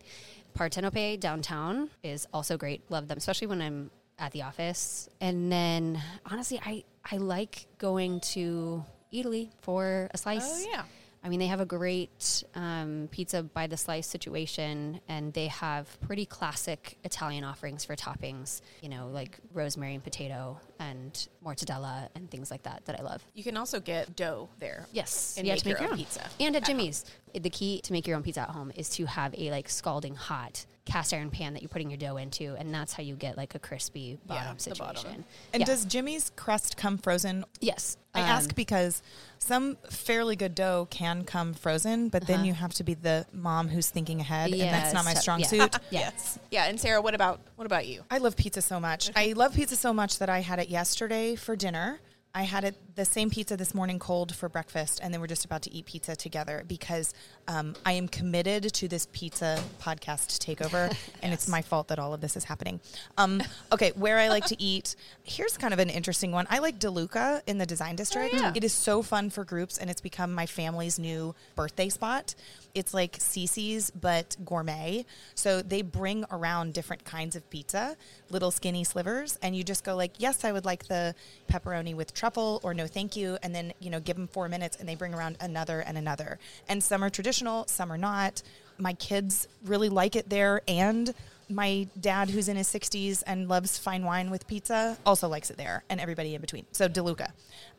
Partenope 0.57 1.19
downtown 1.21 1.91
is 2.05 2.27
also 2.33 2.57
great. 2.57 2.83
Love 2.91 3.09
them, 3.09 3.19
especially 3.19 3.49
when 3.49 3.61
I'm 3.61 3.91
at 4.19 4.31
the 4.33 4.43
office. 4.43 5.09
And 5.21 5.51
then 5.51 6.01
honestly, 6.31 6.61
I 6.65 6.85
I 7.11 7.17
like 7.17 7.67
going 7.79 8.21
to 8.35 8.85
Italy 9.13 9.51
for 9.63 10.09
a 10.15 10.19
slice. 10.19 10.65
Oh, 10.67 10.71
yeah. 10.71 10.83
I 11.25 11.31
mean, 11.31 11.41
they 11.41 11.47
have 11.47 11.61
a 11.61 11.67
great 11.67 12.45
um, 12.55 13.09
pizza 13.11 13.43
by 13.43 13.67
the 13.67 13.79
slice 13.79 14.07
situation, 14.07 15.01
and 15.09 15.33
they 15.33 15.47
have 15.47 15.99
pretty 16.03 16.27
classic 16.27 16.99
Italian 17.03 17.45
offerings 17.45 17.83
for 17.83 17.97
toppings. 17.97 18.61
You 18.83 18.91
know, 18.91 19.09
like 19.09 19.39
rosemary 19.55 19.95
and 19.95 20.05
potato, 20.05 20.61
and 20.79 21.29
mortadella, 21.45 22.09
and 22.15 22.31
things 22.31 22.51
like 22.51 22.63
that 22.65 22.85
that 22.85 23.01
I 23.01 23.03
love. 23.03 23.25
You 23.33 23.43
can 23.43 23.57
also 23.57 23.81
get 23.81 24.15
dough 24.15 24.51
there. 24.59 24.87
Yes, 24.93 25.37
And 25.39 25.47
you 25.47 25.53
make, 25.53 25.61
have 25.61 25.63
to 25.63 25.69
make 25.71 25.79
your, 25.79 25.83
your 25.83 25.93
own 25.93 25.95
own 25.95 25.99
pizza. 25.99 26.29
And 26.39 26.57
at 26.57 26.65
Jimmy's, 26.65 27.05
the 27.33 27.51
key 27.51 27.81
to 27.83 27.93
make 27.93 28.07
your 28.07 28.17
own 28.17 28.23
pizza 28.23 28.43
at 28.43 28.51
home 28.51 28.71
is 28.75 28.91
to 28.91 29.07
have 29.07 29.35
a 29.39 29.51
like 29.51 29.69
scalding 29.69 30.15
hot 30.15 30.67
cast 30.85 31.15
iron 31.15 31.31
pan 31.31 31.55
that 31.55 31.63
you're 31.63 31.69
putting 31.71 31.91
your 31.91 31.97
dough 31.97 32.17
into, 32.19 32.55
and 32.59 32.73
that's 32.73 32.93
how 32.93 33.03
you 33.03 33.15
get 33.17 33.37
like 33.37 33.55
a 33.55 33.59
crispy 33.59 34.19
bottom 34.27 34.57
the 34.57 34.63
situation. 34.63 34.87
bottom. 35.11 35.25
And 35.53 35.61
Yeah. 35.61 35.67
does 35.67 35.85
Jimmy's 35.87 36.31
crust 36.37 36.77
come 36.77 36.99
frozen? 36.99 37.45
yes, 37.61 37.97
I 38.15 38.21
Um, 38.21 38.27
ask 38.29 38.55
because 38.55 39.03
some 39.39 39.77
fairly 39.91 40.37
good 40.37 40.55
dough 40.55 40.87
can 40.91 41.25
come 41.25 41.55
frozen, 41.55 42.11
but 42.11 42.27
then 42.27 42.41
Uh-huh. 42.41 42.47
you 42.47 42.55
have 42.55 42.75
to 42.75 42.85
be 42.85 42.95
the 42.95 43.27
mom 43.33 43.69
who's 43.69 43.89
thinking 43.89 44.21
ahead, 44.21 44.51
and 44.53 44.61
that's 44.61 44.93
not 44.93 45.05
my 45.05 45.15
strong 45.15 45.41
yeah. 45.41 45.47
suit. 45.47 45.77
Yes. 45.91 46.39
Yeah, 46.51 46.65
and 46.67 46.79
Sarah, 46.79 47.01
what 47.01 47.15
about 47.15 47.41
what 47.57 47.65
about 47.67 47.87
you? 47.87 48.05
I 48.11 48.19
love 48.19 48.37
pizza 48.37 48.61
so 48.61 48.79
much. 48.79 49.11
I 49.17 49.33
love 49.33 49.55
pizza 49.55 49.77
so 49.77 49.93
much 49.95 50.19
that 50.19 50.29
I 50.29 50.41
had 50.41 50.59
it 50.59 50.69
yesterday 50.69 51.35
for 51.35 51.57
dinner. 51.57 52.01
I 52.37 52.43
had 52.43 52.65
it 52.65 52.97
the 52.97 53.05
same 53.05 53.31
pizza 53.31 53.57
this 53.57 53.75
morning 53.75 54.01
cold 54.01 54.35
for 54.35 54.49
breakfast, 54.49 54.99
and 55.01 55.15
then 55.15 55.21
we're 55.21 55.29
just 55.29 55.45
about 55.45 55.63
to 55.63 55.73
eat 55.73 55.87
pizza 55.87 56.17
together 56.17 56.65
because 56.67 57.15
um, 57.49 57.75
I 57.85 57.93
am 57.93 58.09
committed 58.09 58.73
to 58.75 58.89
this 58.89 59.07
pizza 59.13 59.63
podcast 59.81 60.39
takeover, 60.39 60.95
and 61.23 61.33
it's 61.33 61.49
my 61.49 61.63
fault 61.63 61.89
that 61.89 61.99
all 61.99 62.15
of 62.15 62.21
this 62.21 62.37
is 62.37 62.45
happening. 62.45 62.81
Um, 63.19 63.43
okay, 63.73 63.93
where 63.95 64.19
I 64.19 64.29
like 64.29 64.47
to 64.47 64.63
eat. 64.63 64.97
Here's 65.25 65.57
kind 65.57 65.73
of 65.73 65.81
an 65.81 65.91
interesting 65.91 66.33
one. 66.33 66.47
I 66.51 66.59
like 66.59 66.79
DeLuca 66.79 67.43
in 67.47 67.59
the 67.59 67.67
Design 67.67 67.97
District. 67.97 68.35
It 68.55 68.65
is 68.65 68.73
so 68.73 69.03
fun 69.03 69.31
for 69.31 69.45
groups, 69.45 69.79
and 69.79 69.91
it's 69.91 70.01
become 70.01 70.33
my 70.33 70.47
family's 70.47 70.99
new 70.99 71.35
birthday 71.55 71.89
spot. 71.89 72.35
It's 72.75 72.93
like 72.93 73.19
Cicis, 73.19 73.91
but 73.99 74.37
gourmet. 74.45 75.07
So 75.35 75.63
they 75.63 75.83
bring 75.83 76.25
around 76.31 76.75
different 76.75 77.05
kinds 77.05 77.37
of 77.37 77.49
pizza, 77.49 77.97
little 78.31 78.51
skinny 78.51 78.83
slivers, 78.83 79.39
and 79.43 79.57
you 79.57 79.63
just 79.63 79.85
go 79.85 79.95
like, 79.95 80.15
yes, 80.19 80.45
I 80.45 80.51
would 80.51 80.65
like 80.65 80.89
the 80.89 81.15
pepperoni 81.49 81.95
with 81.95 82.13
truffle, 82.15 82.61
or 82.65 82.75
no, 82.75 82.87
thank 82.89 83.15
you. 83.15 83.39
And 83.43 83.55
then, 83.55 83.73
you 83.79 83.91
know, 83.91 84.01
give 84.01 84.17
them 84.17 84.27
four 84.27 84.49
minutes 84.49 84.77
and 84.79 84.89
they 84.89 84.97
bring 84.97 85.15
around 85.15 85.37
another 85.41 85.81
and 85.81 85.97
another. 85.97 86.39
And 86.69 86.83
some 86.83 87.05
are 87.05 87.11
traditional, 87.11 87.34
some 87.67 87.93
are 87.93 87.99
not. 87.99 88.43
My 88.79 88.93
kids 88.95 89.49
really 89.65 89.89
like 89.89 90.17
it 90.17 90.29
there. 90.29 90.63
And 90.67 91.15
my 91.49 91.87
dad, 92.01 92.31
who's 92.31 92.49
in 92.49 92.57
his 92.57 92.69
60s 92.69 93.23
and 93.27 93.49
loves 93.49 93.79
fine 93.79 94.05
wine 94.05 94.31
with 94.31 94.47
pizza, 94.47 94.97
also 95.05 95.29
likes 95.29 95.51
it 95.51 95.57
there, 95.57 95.85
and 95.91 96.01
everybody 96.01 96.35
in 96.35 96.41
between. 96.41 96.67
So 96.73 96.89
DeLuca. 96.89 97.31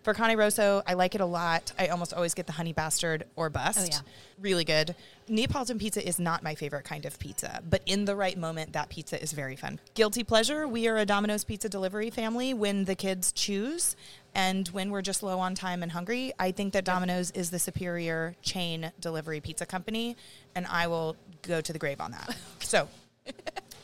For 0.05 0.13
Cane 0.13 0.37
Rosso, 0.37 0.83
I 0.85 0.93
like 0.93 1.15
it 1.15 1.21
a 1.21 1.25
lot. 1.25 1.71
I 1.79 1.87
almost 1.87 2.13
always 2.13 2.35
get 2.35 2.45
the 2.45 2.51
honey 2.51 2.73
bastard 2.73 3.23
or 3.35 3.49
bust. 3.49 3.79
Oh, 3.81 3.87
yeah. 3.89 4.01
Really 4.39 4.63
good. 4.63 4.93
Neapolitan 5.27 5.79
pizza 5.79 6.07
is 6.07 6.19
not 6.19 6.43
my 6.43 6.53
favorite 6.53 6.83
kind 6.83 7.05
of 7.05 7.17
pizza, 7.17 7.59
but 7.67 7.81
in 7.87 8.05
the 8.05 8.15
right 8.15 8.37
moment, 8.37 8.73
that 8.73 8.89
pizza 8.89 9.19
is 9.19 9.31
very 9.31 9.55
fun. 9.55 9.79
Guilty 9.95 10.23
pleasure, 10.23 10.67
we 10.67 10.87
are 10.87 10.97
a 10.97 11.07
Domino's 11.07 11.43
pizza 11.43 11.69
delivery 11.69 12.11
family 12.11 12.53
when 12.53 12.85
the 12.85 12.93
kids 12.93 13.31
choose. 13.31 13.95
And 14.35 14.67
when 14.67 14.91
we're 14.91 15.01
just 15.01 15.23
low 15.23 15.39
on 15.39 15.55
time 15.55 15.81
and 15.81 15.91
hungry, 15.91 16.33
I 16.37 16.51
think 16.51 16.73
that 16.73 16.85
Domino's 16.85 17.31
is 17.31 17.49
the 17.49 17.57
superior 17.57 18.35
chain 18.43 18.91
delivery 18.99 19.41
pizza 19.41 19.65
company, 19.65 20.17
and 20.53 20.67
I 20.67 20.85
will 20.85 21.15
go 21.41 21.61
to 21.61 21.73
the 21.73 21.79
grave 21.79 21.99
on 21.99 22.11
that. 22.11 22.37
So 22.59 22.87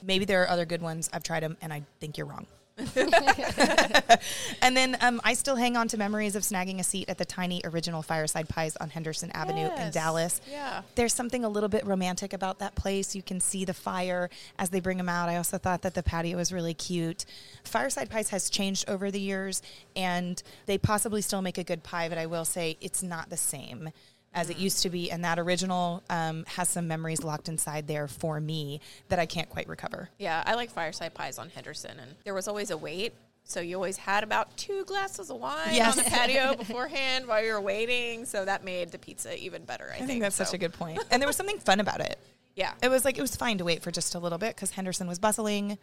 maybe 0.04 0.26
there 0.26 0.44
are 0.44 0.50
other 0.50 0.66
good 0.66 0.84
ones. 0.84 1.10
I've 1.12 1.24
tried 1.24 1.42
them, 1.42 1.58
and 1.64 1.74
I 1.74 1.82
think 2.00 2.20
you're 2.20 2.28
wrong. 2.28 2.46
and 4.62 4.76
then 4.76 4.98
um, 5.02 5.22
I 5.24 5.34
still 5.34 5.56
hang 5.56 5.78
on 5.78 5.88
to 5.90 5.98
memories 5.98 6.36
of 6.36 6.44
snagging 6.44 6.80
a 6.80 6.84
seat 6.84 7.10
at 7.10 7.18
the 7.18 7.26
tiny 7.26 7.62
original 7.64 8.02
Fireside 8.02 8.50
Pies 8.50 8.76
on 8.78 8.90
Henderson 8.90 9.32
Avenue 9.32 9.70
in 9.78 9.92
Dallas. 9.92 10.42
Yeah. 10.50 10.82
There's 10.96 11.14
something 11.14 11.44
a 11.44 11.50
little 11.50 11.70
bit 11.70 11.86
romantic 11.86 12.34
about 12.34 12.60
that 12.60 12.76
place. 12.76 13.16
You 13.16 13.22
can 13.22 13.40
see 13.40 13.66
the 13.66 13.74
fire 13.74 14.30
as 14.58 14.70
they 14.70 14.80
bring 14.80 14.98
them 14.98 15.10
out. 15.10 15.30
I 15.30 15.38
also 15.38 15.58
thought 15.58 15.82
that 15.84 15.94
the 15.94 16.04
patio 16.04 16.38
was 16.38 16.52
really 16.52 16.74
cute. 16.74 17.26
Fireside 17.64 18.10
Pies 18.10 18.30
has 18.30 18.50
changed 18.50 18.90
over 18.90 19.12
the 19.12 19.20
years, 19.20 19.62
and 19.96 20.42
they 20.66 20.78
possibly 20.78 21.22
still 21.22 21.42
make 21.42 21.58
a 21.58 21.64
good 21.64 21.84
pie, 21.84 22.10
but 22.10 22.18
I 22.18 22.26
will 22.26 22.46
say 22.46 22.78
it's 22.82 23.04
not 23.04 23.30
the 23.30 23.38
same 23.38 23.90
as 24.34 24.50
it 24.50 24.58
used 24.58 24.84
to 24.84 24.90
be. 24.90 25.12
And 25.12 25.24
that 25.24 25.40
original 25.40 26.04
um, 26.10 26.46
has 26.48 26.70
some 26.70 26.88
memories 26.88 27.24
locked 27.24 27.50
inside 27.50 27.88
there 27.88 28.08
for 28.08 28.40
me 28.40 28.80
that 29.10 29.20
I 29.20 29.26
can't 29.26 29.50
quite 29.50 29.68
recover. 29.68 30.10
Yeah, 30.20 30.42
I 30.46 30.56
like 30.56 30.70
fireside 30.70 31.14
pies 31.14 31.38
on 31.38 31.50
Henderson, 31.50 32.00
and 32.00 32.16
there 32.24 32.34
was 32.34 32.48
always 32.48 32.72
a 32.72 32.78
wait. 32.78 33.14
So 33.44 33.60
you 33.60 33.76
always 33.76 33.98
had 33.98 34.24
about 34.24 34.56
two 34.56 34.86
glasses 34.86 35.30
of 35.32 35.38
wine 35.38 35.74
Yes. 35.74 35.98
on 35.98 36.04
the 36.04 36.10
patio 36.10 36.56
beforehand 36.58 37.28
while 37.28 37.44
you 37.44 37.52
were 37.54 37.60
waiting. 37.62 38.24
So 38.26 38.46
that 38.46 38.64
made 38.64 38.92
the 38.92 39.00
pizza 39.00 39.36
even 39.38 39.66
better. 39.66 39.92
I, 39.94 40.04
I 40.04 40.06
think 40.06 40.22
that's 40.22 40.36
so. 40.36 40.44
such 40.44 40.54
a 40.54 40.58
good 40.60 40.74
point. 40.74 41.04
And 41.12 41.22
there 41.22 41.28
was 41.28 41.36
something 41.36 41.58
fun 41.58 41.80
about 41.80 42.00
it. 42.02 42.18
Yeah, 42.56 42.74
It 42.84 42.90
was 42.90 43.04
like 43.04 43.18
it 43.18 43.22
was 43.22 43.36
fine 43.36 43.58
to 43.58 43.64
wait 43.64 43.82
for 43.82 43.92
just 43.92 44.14
a 44.14 44.20
little 44.20 44.38
bit 44.38 44.56
because 44.56 44.72
Henderson 44.72 45.08
was 45.08 45.20
bustling, 45.20 45.78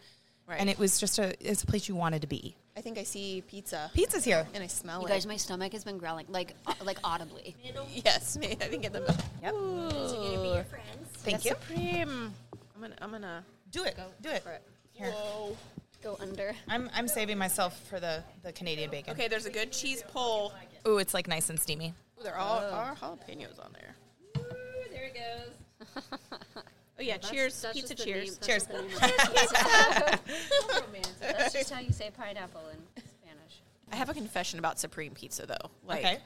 right. 0.49 0.59
and 0.59 0.69
it 0.69 0.77
was 0.79 0.99
just 0.99 1.19
a 1.19 1.33
it's 1.39 1.63
a 1.63 1.65
place 1.67 1.87
you 1.87 1.95
wanted 1.95 2.21
to 2.21 2.27
be. 2.27 2.55
I 2.77 2.81
think 2.81 2.97
I 2.97 3.03
see 3.03 3.43
pizza, 3.47 3.91
Pizza's 3.93 4.23
here. 4.23 4.47
and 4.53 4.63
I 4.63 4.67
smell 4.67 5.01
You 5.01 5.07
it. 5.07 5.09
guys, 5.09 5.25
my 5.25 5.35
stomach 5.37 5.73
has 5.73 5.83
been 5.83 5.97
growling 5.97 6.25
like 6.29 6.55
uh, 6.65 6.73
like 6.83 6.97
audibly. 7.03 7.55
yes, 8.05 8.37
me. 8.37 8.51
I 8.61 8.65
think 8.65 8.85
in 8.85 8.93
the 8.93 9.01
middle. 9.01 9.15
Yep. 9.43 9.53
Ooh. 9.53 10.63
Thank 11.19 11.43
Yes, 11.43 11.45
you. 11.45 11.51
Supreme. 11.51 12.33
I'm 12.75 12.81
gonna. 12.81 12.95
I'm 13.01 13.11
gonna. 13.11 13.43
Do 13.71 13.83
it. 13.83 13.97
Do 14.21 14.29
it. 14.29 14.43
Here. 14.93 15.11
Whoa. 15.11 15.57
Go 16.01 16.17
under. 16.21 16.53
I'm 16.69 16.89
I'm 16.93 17.07
saving 17.09 17.37
myself 17.37 17.77
for 17.89 17.99
the 17.99 18.23
the 18.43 18.53
Canadian 18.53 18.89
bacon. 18.89 19.13
Okay, 19.13 19.27
there's 19.27 19.45
a 19.45 19.49
good 19.51 19.71
cheese 19.73 20.01
pull. 20.13 20.53
Ooh, 20.87 20.97
it's 20.97 21.13
like 21.13 21.27
nice 21.27 21.49
and 21.49 21.59
steamy. 21.59 21.93
Ooh, 22.19 22.23
there 22.23 22.37
all 22.37 22.59
are 22.59 22.95
jalapenos 22.95 23.59
on 23.63 23.73
there. 23.73 23.95
Ooh, 24.37 24.89
there 24.91 25.03
it 25.13 25.15
goes. 25.15 26.03
Oh 26.99 27.03
yeah, 27.03 27.17
cheers, 27.17 27.65
pizza, 27.71 27.95
cheers. 27.95 28.37
Cheers. 28.39 28.67
That's 31.21 31.53
just 31.53 31.71
how 31.71 31.79
you 31.79 31.93
say 31.93 32.11
pineapple 32.15 32.61
in 32.73 32.79
Spanish. 33.03 33.61
I 33.91 33.95
have 33.95 34.09
a 34.09 34.13
confession 34.13 34.59
about 34.59 34.79
Supreme 34.79 35.13
Pizza 35.13 35.45
though. 35.45 35.71
Like 35.87 35.99
Okay. 35.99 36.17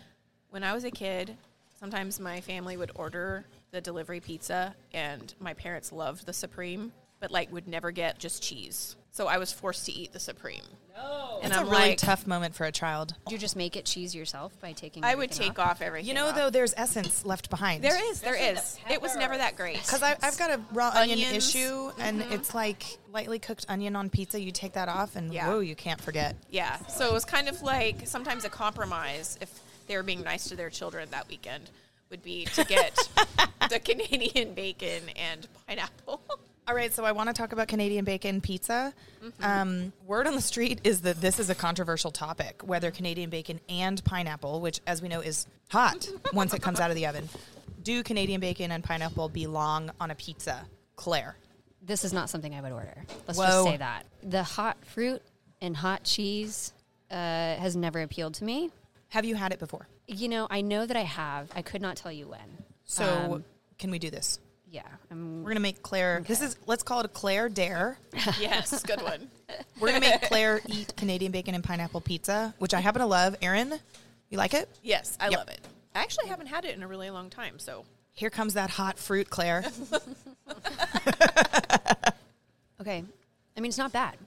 when 0.49 0.63
I 0.63 0.73
was 0.73 0.83
a 0.83 0.91
kid, 0.91 1.37
sometimes 1.79 2.19
my 2.19 2.41
family 2.41 2.75
would 2.75 2.91
order 2.95 3.45
the 3.71 3.81
delivery 3.81 4.19
pizza 4.19 4.75
and 4.93 5.33
my 5.39 5.53
parents 5.53 5.91
loved 5.91 6.25
the 6.25 6.33
Supreme, 6.33 6.91
but 7.23 7.31
like 7.31 7.49
would 7.53 7.69
never 7.69 7.89
get 7.91 8.19
just 8.19 8.43
cheese. 8.43 8.97
So 9.11 9.27
I 9.27 9.37
was 9.37 9.49
forced 9.53 9.85
to 9.85 9.93
eat 9.93 10.11
the 10.11 10.19
Supreme. 10.19 10.63
No. 10.93 11.39
And 11.41 11.53
It's 11.53 11.57
I'm 11.57 11.67
a 11.67 11.71
really 11.71 11.89
like, 11.91 11.97
tough 11.97 12.27
moment 12.27 12.53
for 12.53 12.65
a 12.65 12.71
child. 12.71 13.13
Did 13.25 13.31
you 13.31 13.37
just 13.37 13.55
make 13.55 13.77
it 13.77 13.85
cheese 13.85 14.13
yourself 14.13 14.59
by 14.59 14.73
taking? 14.73 15.05
I 15.05 15.15
would 15.15 15.31
take 15.31 15.57
off 15.57 15.81
everything. 15.81 16.09
You 16.09 16.15
know, 16.15 16.27
off. 16.27 16.35
though, 16.35 16.49
there's 16.49 16.73
essence 16.75 17.25
left 17.25 17.49
behind. 17.49 17.81
there 17.81 17.97
is, 18.11 18.19
there 18.19 18.35
is. 18.35 18.77
It 18.89 19.01
was 19.01 19.15
never 19.15 19.37
that 19.37 19.55
great. 19.55 19.77
Because 19.77 20.03
I've 20.03 20.37
got 20.37 20.51
a 20.51 20.59
raw 20.73 20.89
onion 20.93 21.19
Onions. 21.19 21.55
issue, 21.55 21.91
and 21.97 22.21
mm-hmm. 22.21 22.33
it's 22.33 22.53
like 22.53 22.83
lightly 23.13 23.39
cooked 23.39 23.65
onion 23.69 23.95
on 23.95 24.09
pizza. 24.09 24.41
You 24.41 24.51
take 24.51 24.73
that 24.73 24.89
off, 24.89 25.15
and 25.15 25.33
Yeah. 25.33 25.47
whoa, 25.47 25.61
you 25.61 25.77
can't 25.77 26.01
forget. 26.01 26.35
Yeah. 26.49 26.75
So 26.87 27.07
it 27.07 27.13
was 27.13 27.23
kind 27.23 27.47
of 27.47 27.61
like 27.61 28.05
sometimes 28.05 28.43
a 28.43 28.49
compromise 28.49 29.37
if 29.39 29.49
they 29.87 29.95
were 29.95 30.03
being 30.03 30.23
nice 30.23 30.49
to 30.49 30.57
their 30.57 30.69
children 30.69 31.07
that 31.11 31.29
weekend 31.29 31.69
would 32.09 32.21
be 32.21 32.45
to 32.55 32.65
get 32.65 32.97
the 33.69 33.79
Canadian 33.79 34.55
bacon 34.55 35.03
and 35.15 35.47
pineapple. 35.65 36.21
All 36.65 36.73
right, 36.75 36.93
so 36.93 37.03
I 37.03 37.11
want 37.11 37.27
to 37.27 37.33
talk 37.33 37.51
about 37.51 37.67
Canadian 37.67 38.05
bacon 38.05 38.39
pizza. 38.39 38.93
Um, 39.41 39.91
word 40.05 40.27
on 40.27 40.35
the 40.35 40.41
street 40.41 40.79
is 40.85 41.01
that 41.01 41.19
this 41.19 41.37
is 41.39 41.49
a 41.49 41.55
controversial 41.55 42.09
topic 42.09 42.61
whether 42.63 42.89
Canadian 42.89 43.29
bacon 43.29 43.59
and 43.67 44.01
pineapple, 44.05 44.61
which, 44.61 44.79
as 44.87 45.01
we 45.01 45.09
know, 45.09 45.19
is 45.19 45.45
hot 45.69 46.07
once 46.33 46.53
it 46.53 46.61
comes 46.61 46.79
out 46.79 46.89
of 46.89 46.95
the 46.95 47.05
oven, 47.05 47.27
do 47.83 48.01
Canadian 48.01 48.39
bacon 48.39 48.71
and 48.71 48.81
pineapple 48.81 49.27
belong 49.27 49.91
on 49.99 50.09
a 50.09 50.15
pizza? 50.15 50.65
Claire. 50.95 51.35
This 51.81 52.05
is 52.05 52.13
not 52.13 52.29
something 52.29 52.55
I 52.55 52.61
would 52.61 52.71
order. 52.71 53.03
Let's 53.27 53.37
Whoa. 53.37 53.45
just 53.45 53.63
say 53.65 53.77
that 53.77 54.05
the 54.23 54.43
hot 54.43 54.77
fruit 54.85 55.21
and 55.61 55.75
hot 55.75 56.03
cheese 56.05 56.71
uh, 57.11 57.15
has 57.15 57.75
never 57.75 58.01
appealed 58.01 58.35
to 58.35 58.45
me. 58.45 58.71
Have 59.09 59.25
you 59.25 59.35
had 59.35 59.51
it 59.51 59.59
before? 59.59 59.87
You 60.07 60.29
know, 60.29 60.47
I 60.49 60.61
know 60.61 60.85
that 60.85 60.95
I 60.95 61.01
have. 61.01 61.49
I 61.53 61.61
could 61.61 61.81
not 61.81 61.97
tell 61.97 62.11
you 62.11 62.27
when. 62.29 62.63
So, 62.85 63.03
Um, 63.05 63.45
can 63.77 63.91
we 63.91 63.99
do 63.99 64.09
this? 64.09 64.39
Yeah, 64.73 64.81
I'm 65.11 65.43
We're 65.43 65.51
going 65.51 65.57
to 65.57 65.61
make 65.61 65.83
Claire, 65.83 66.23
this 66.27 66.41
is, 66.41 66.57
let's 66.65 66.81
call 66.81 66.99
it 67.01 67.05
a 67.05 67.09
Claire 67.09 67.47
Dare. 67.47 67.99
yes, 68.39 68.81
good 68.81 69.03
one. 69.03 69.29
We're 69.79 69.89
going 69.89 70.01
to 70.01 70.09
make 70.09 70.23
Claire 70.23 70.61
eat 70.65 70.95
Canadian 70.97 71.31
bacon 71.31 71.53
and 71.53 71.63
pineapple 71.63 72.01
pizza, 72.01 72.55
which 72.57 72.73
I 72.73 72.79
happen 72.79 72.99
to 73.01 73.05
love. 73.05 73.35
Erin, 73.43 73.75
you 74.31 74.39
like 74.39 74.55
it? 74.55 74.67
Yes, 74.81 75.15
I 75.21 75.29
Yep. 75.29 75.37
love 75.37 75.49
it. 75.49 75.59
I 75.93 76.01
actually 76.01 76.27
haven't 76.27 76.47
had 76.47 76.65
it 76.65 76.75
in 76.75 76.81
a 76.81 76.87
really 76.87 77.11
long 77.11 77.29
time, 77.29 77.59
so 77.59 77.85
Here 78.13 78.31
comes 78.31 78.55
that 78.55 78.71
hot 78.71 78.97
fruit, 78.97 79.29
Claire. 79.29 79.63
okay. 82.81 83.03
I 83.55 83.59
mean, 83.59 83.69
it's 83.69 83.77
not 83.77 83.91
bad. 83.91 84.17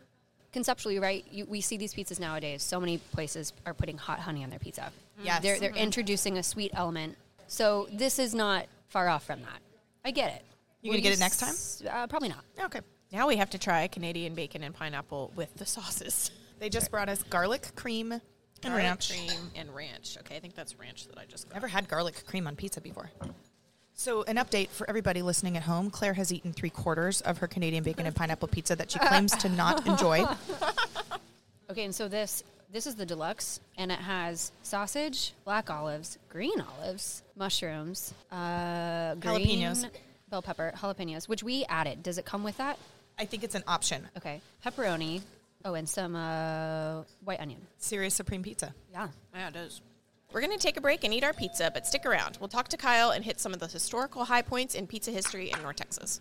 Conceptually, 0.53 1.01
right? 1.01 1.25
You, 1.29 1.47
we 1.47 1.61
see 1.61 1.77
these 1.77 1.93
pizzas 1.93 2.21
nowadays. 2.21 2.63
So 2.63 2.79
many 2.79 2.99
places 2.99 3.53
are 3.65 3.75
putting 3.75 3.99
hot 3.99 4.21
honey 4.21 4.45
on 4.45 4.51
their 4.51 4.61
pizza. 4.61 4.93
Yes. 5.25 5.43
They're, 5.43 5.59
they're 5.59 5.71
mm-hmm. 5.71 5.79
introducing 5.79 6.39
a 6.39 6.45
sweet 6.45 6.71
element. 6.73 7.17
So 7.49 7.89
this 7.93 8.21
is 8.21 8.33
not 8.33 8.67
far 8.89 9.09
off 9.09 9.25
from 9.25 9.41
that. 9.41 9.61
I 10.07 10.13
get 10.13 10.33
it. 10.37 10.45
You 10.83 10.91
Will 10.91 10.99
gonna 10.99 11.03
get 11.03 11.13
it 11.15 11.19
next 11.19 11.43
s- 11.43 11.83
Uh, 11.91 12.07
probably 12.07 12.29
not. 12.29 12.45
Okay. 12.67 12.81
now 13.13 13.27
we 13.27 13.37
have 13.37 13.51
to 13.51 13.59
try 13.59 13.87
Canadian 13.89 14.35
bacon 14.35 14.63
and 14.63 14.73
pineapple 14.75 15.33
with 15.37 15.53
the 15.57 15.67
sauces. 15.67 16.31
They 16.59 16.71
just 16.71 16.91
brought 16.91 17.11
us 17.11 17.23
garlic 17.25 17.75
cream 17.75 18.13
and 18.13 18.23
Garlic 18.63 18.83
ranch. 18.83 19.11
cream 19.11 19.51
and 19.57 19.75
ranch. 19.75 20.17
Okay, 20.21 20.37
I 20.37 20.41
think 20.41 20.55
that's 20.55 20.79
ranch 20.79 21.07
that 21.09 21.19
I 21.19 21.27
just 21.27 21.49
got. 21.49 21.55
Never 21.57 21.69
had 21.69 21.87
garlic 21.87 22.25
cream 22.25 22.47
on 22.47 22.57
pizza 22.57 22.81
before. 22.81 23.11
So, 23.93 24.23
an 24.23 24.37
update 24.37 24.69
for 24.71 24.89
everybody 24.89 25.21
listening 25.21 25.59
at 25.59 25.65
home 25.65 25.91
Claire 25.91 26.15
has 26.15 26.33
eaten 26.33 26.55
three 26.55 26.71
quarters 26.71 27.21
of 27.21 27.37
her 27.39 27.47
Canadian 27.47 27.83
bacon 27.85 28.07
and 28.07 28.17
pineapple 28.17 28.49
pizza 28.49 28.75
that 28.77 28.91
she 28.91 28.99
claims 29.11 29.33
to 29.37 29.49
not 29.51 29.87
enjoy. 29.87 30.25
Okay, 31.71 31.85
and 31.85 31.95
so 31.95 32.07
this 32.09 32.43
this 32.77 32.87
is 32.87 32.95
the 32.97 33.07
deluxe, 33.07 33.59
and 33.79 33.91
it 33.91 33.99
has 33.99 34.53
sausage, 34.63 35.33
black 35.47 35.71
olives, 35.71 36.19
green 36.29 36.61
olives, 36.61 37.23
mushrooms, 37.35 38.13
uh, 38.31 39.15
green 39.15 39.61
Jalapenos. 39.61 39.89
bell 40.29 40.43
pepper, 40.43 40.75
jalapenos, 40.77 41.27
which 41.27 41.43
we 41.43 41.65
added. 41.71 42.03
Does 42.03 42.19
it 42.19 42.27
come 42.27 42.45
with 42.45 42.59
that? 42.59 42.79
I 43.19 43.25
think 43.25 43.45
it's 43.45 43.55
an 43.55 43.65
option. 43.67 44.07
Okay, 44.19 44.43
pepperoni. 44.63 45.23
Oh, 45.65 45.73
and 45.73 45.89
some 45.89 46.15
uh, 46.15 47.05
white 47.25 47.41
onion. 47.41 47.63
Serious 47.79 48.13
Supreme 48.13 48.43
Pizza. 48.43 48.75
Yeah. 48.93 49.09
Yeah, 49.35 49.49
it 49.49 49.55
does. 49.55 49.81
We're 50.31 50.43
going 50.43 50.53
to 50.53 50.63
take 50.63 50.77
a 50.77 50.83
break 50.83 51.03
and 51.03 51.15
eat 51.15 51.25
our 51.25 51.33
pizza, 51.33 51.71
but 51.73 51.87
stick 51.87 52.05
around. 52.05 52.37
We'll 52.41 52.49
talk 52.51 52.69
to 52.69 52.77
Kyle 52.77 53.11
and 53.11 53.25
hit 53.25 53.41
some 53.41 53.55
of 53.55 53.59
the 53.59 53.69
historical 53.69 54.27
high 54.27 54.43
points 54.43 54.75
in 54.75 54.87
pizza 54.87 55.11
history 55.11 55.51
in 55.51 55.63
North 55.63 55.77
Texas. 55.77 56.21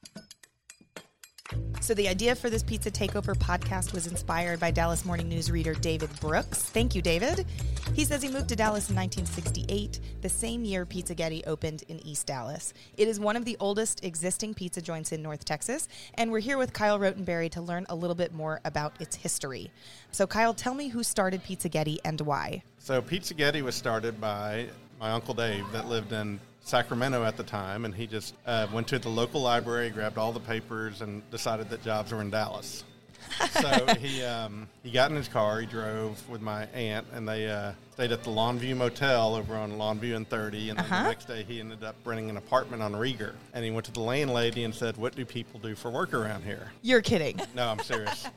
So, 1.81 1.95
the 1.95 2.07
idea 2.07 2.35
for 2.35 2.49
this 2.49 2.61
Pizza 2.61 2.91
Takeover 2.91 3.35
podcast 3.35 3.93
was 3.93 4.05
inspired 4.07 4.59
by 4.59 4.69
Dallas 4.69 5.03
Morning 5.03 5.27
News 5.27 5.49
reader 5.49 5.73
David 5.73 6.09
Brooks. 6.19 6.61
Thank 6.61 6.93
you, 6.93 7.01
David. 7.01 7.45
He 7.93 8.05
says 8.05 8.21
he 8.21 8.29
moved 8.29 8.49
to 8.49 8.55
Dallas 8.55 8.89
in 8.89 8.95
1968, 8.95 9.99
the 10.21 10.29
same 10.29 10.63
year 10.63 10.85
Pizza 10.85 11.15
Getti 11.15 11.41
opened 11.47 11.83
in 11.87 11.99
East 12.05 12.27
Dallas. 12.27 12.73
It 12.97 13.07
is 13.07 13.19
one 13.19 13.35
of 13.35 13.45
the 13.45 13.57
oldest 13.59 14.05
existing 14.05 14.53
pizza 14.53 14.81
joints 14.81 15.11
in 15.11 15.21
North 15.21 15.43
Texas, 15.43 15.87
and 16.13 16.31
we're 16.31 16.39
here 16.39 16.57
with 16.57 16.71
Kyle 16.71 16.99
Rotenberry 16.99 17.49
to 17.51 17.61
learn 17.61 17.85
a 17.89 17.95
little 17.95 18.15
bit 18.15 18.31
more 18.31 18.61
about 18.63 18.93
its 19.01 19.15
history. 19.15 19.71
So, 20.11 20.27
Kyle, 20.27 20.53
tell 20.53 20.75
me 20.75 20.89
who 20.89 21.03
started 21.03 21.43
Pizza 21.43 21.67
Getti 21.67 21.97
and 22.05 22.21
why. 22.21 22.63
So, 22.77 23.01
Pizza 23.01 23.33
Getti 23.33 23.63
was 23.63 23.75
started 23.75 24.21
by 24.21 24.67
my 24.99 25.11
Uncle 25.11 25.33
Dave 25.33 25.65
that 25.71 25.87
lived 25.87 26.13
in 26.13 26.39
Sacramento 26.63 27.23
at 27.23 27.37
the 27.37 27.43
time, 27.43 27.85
and 27.85 27.93
he 27.93 28.07
just 28.07 28.35
uh, 28.45 28.67
went 28.71 28.87
to 28.89 28.99
the 28.99 29.09
local 29.09 29.41
library, 29.41 29.89
grabbed 29.89 30.17
all 30.17 30.31
the 30.31 30.39
papers, 30.39 31.01
and 31.01 31.29
decided 31.31 31.69
that 31.69 31.83
jobs 31.83 32.11
were 32.11 32.21
in 32.21 32.29
Dallas. 32.29 32.83
so 33.51 33.85
he 33.99 34.23
um, 34.23 34.67
he 34.83 34.91
got 34.91 35.09
in 35.09 35.15
his 35.15 35.27
car, 35.27 35.59
he 35.61 35.65
drove 35.65 36.27
with 36.29 36.41
my 36.41 36.65
aunt, 36.67 37.05
and 37.13 37.27
they 37.27 37.49
uh, 37.49 37.71
stayed 37.93 38.11
at 38.11 38.23
the 38.23 38.29
Longview 38.29 38.75
Motel 38.75 39.35
over 39.35 39.55
on 39.55 39.73
Longview 39.73 40.15
and 40.15 40.27
30. 40.29 40.69
And 40.71 40.79
then 40.79 40.85
Uh-huh. 40.85 41.03
the 41.03 41.09
next 41.09 41.25
day, 41.25 41.43
he 41.43 41.59
ended 41.59 41.83
up 41.83 41.95
renting 42.03 42.29
an 42.29 42.37
apartment 42.37 42.81
on 42.81 42.93
Reiger. 42.93 43.33
And 43.53 43.63
he 43.63 43.71
went 43.71 43.85
to 43.85 43.91
the 43.91 44.01
landlady 44.01 44.63
and 44.63 44.73
said, 44.73 44.97
"What 44.97 45.15
do 45.15 45.23
people 45.25 45.59
do 45.59 45.75
for 45.75 45.89
work 45.91 46.13
around 46.13 46.43
here?" 46.43 46.71
You're 46.81 47.01
kidding. 47.01 47.39
No, 47.55 47.67
I'm 47.69 47.79
serious. 47.79 48.27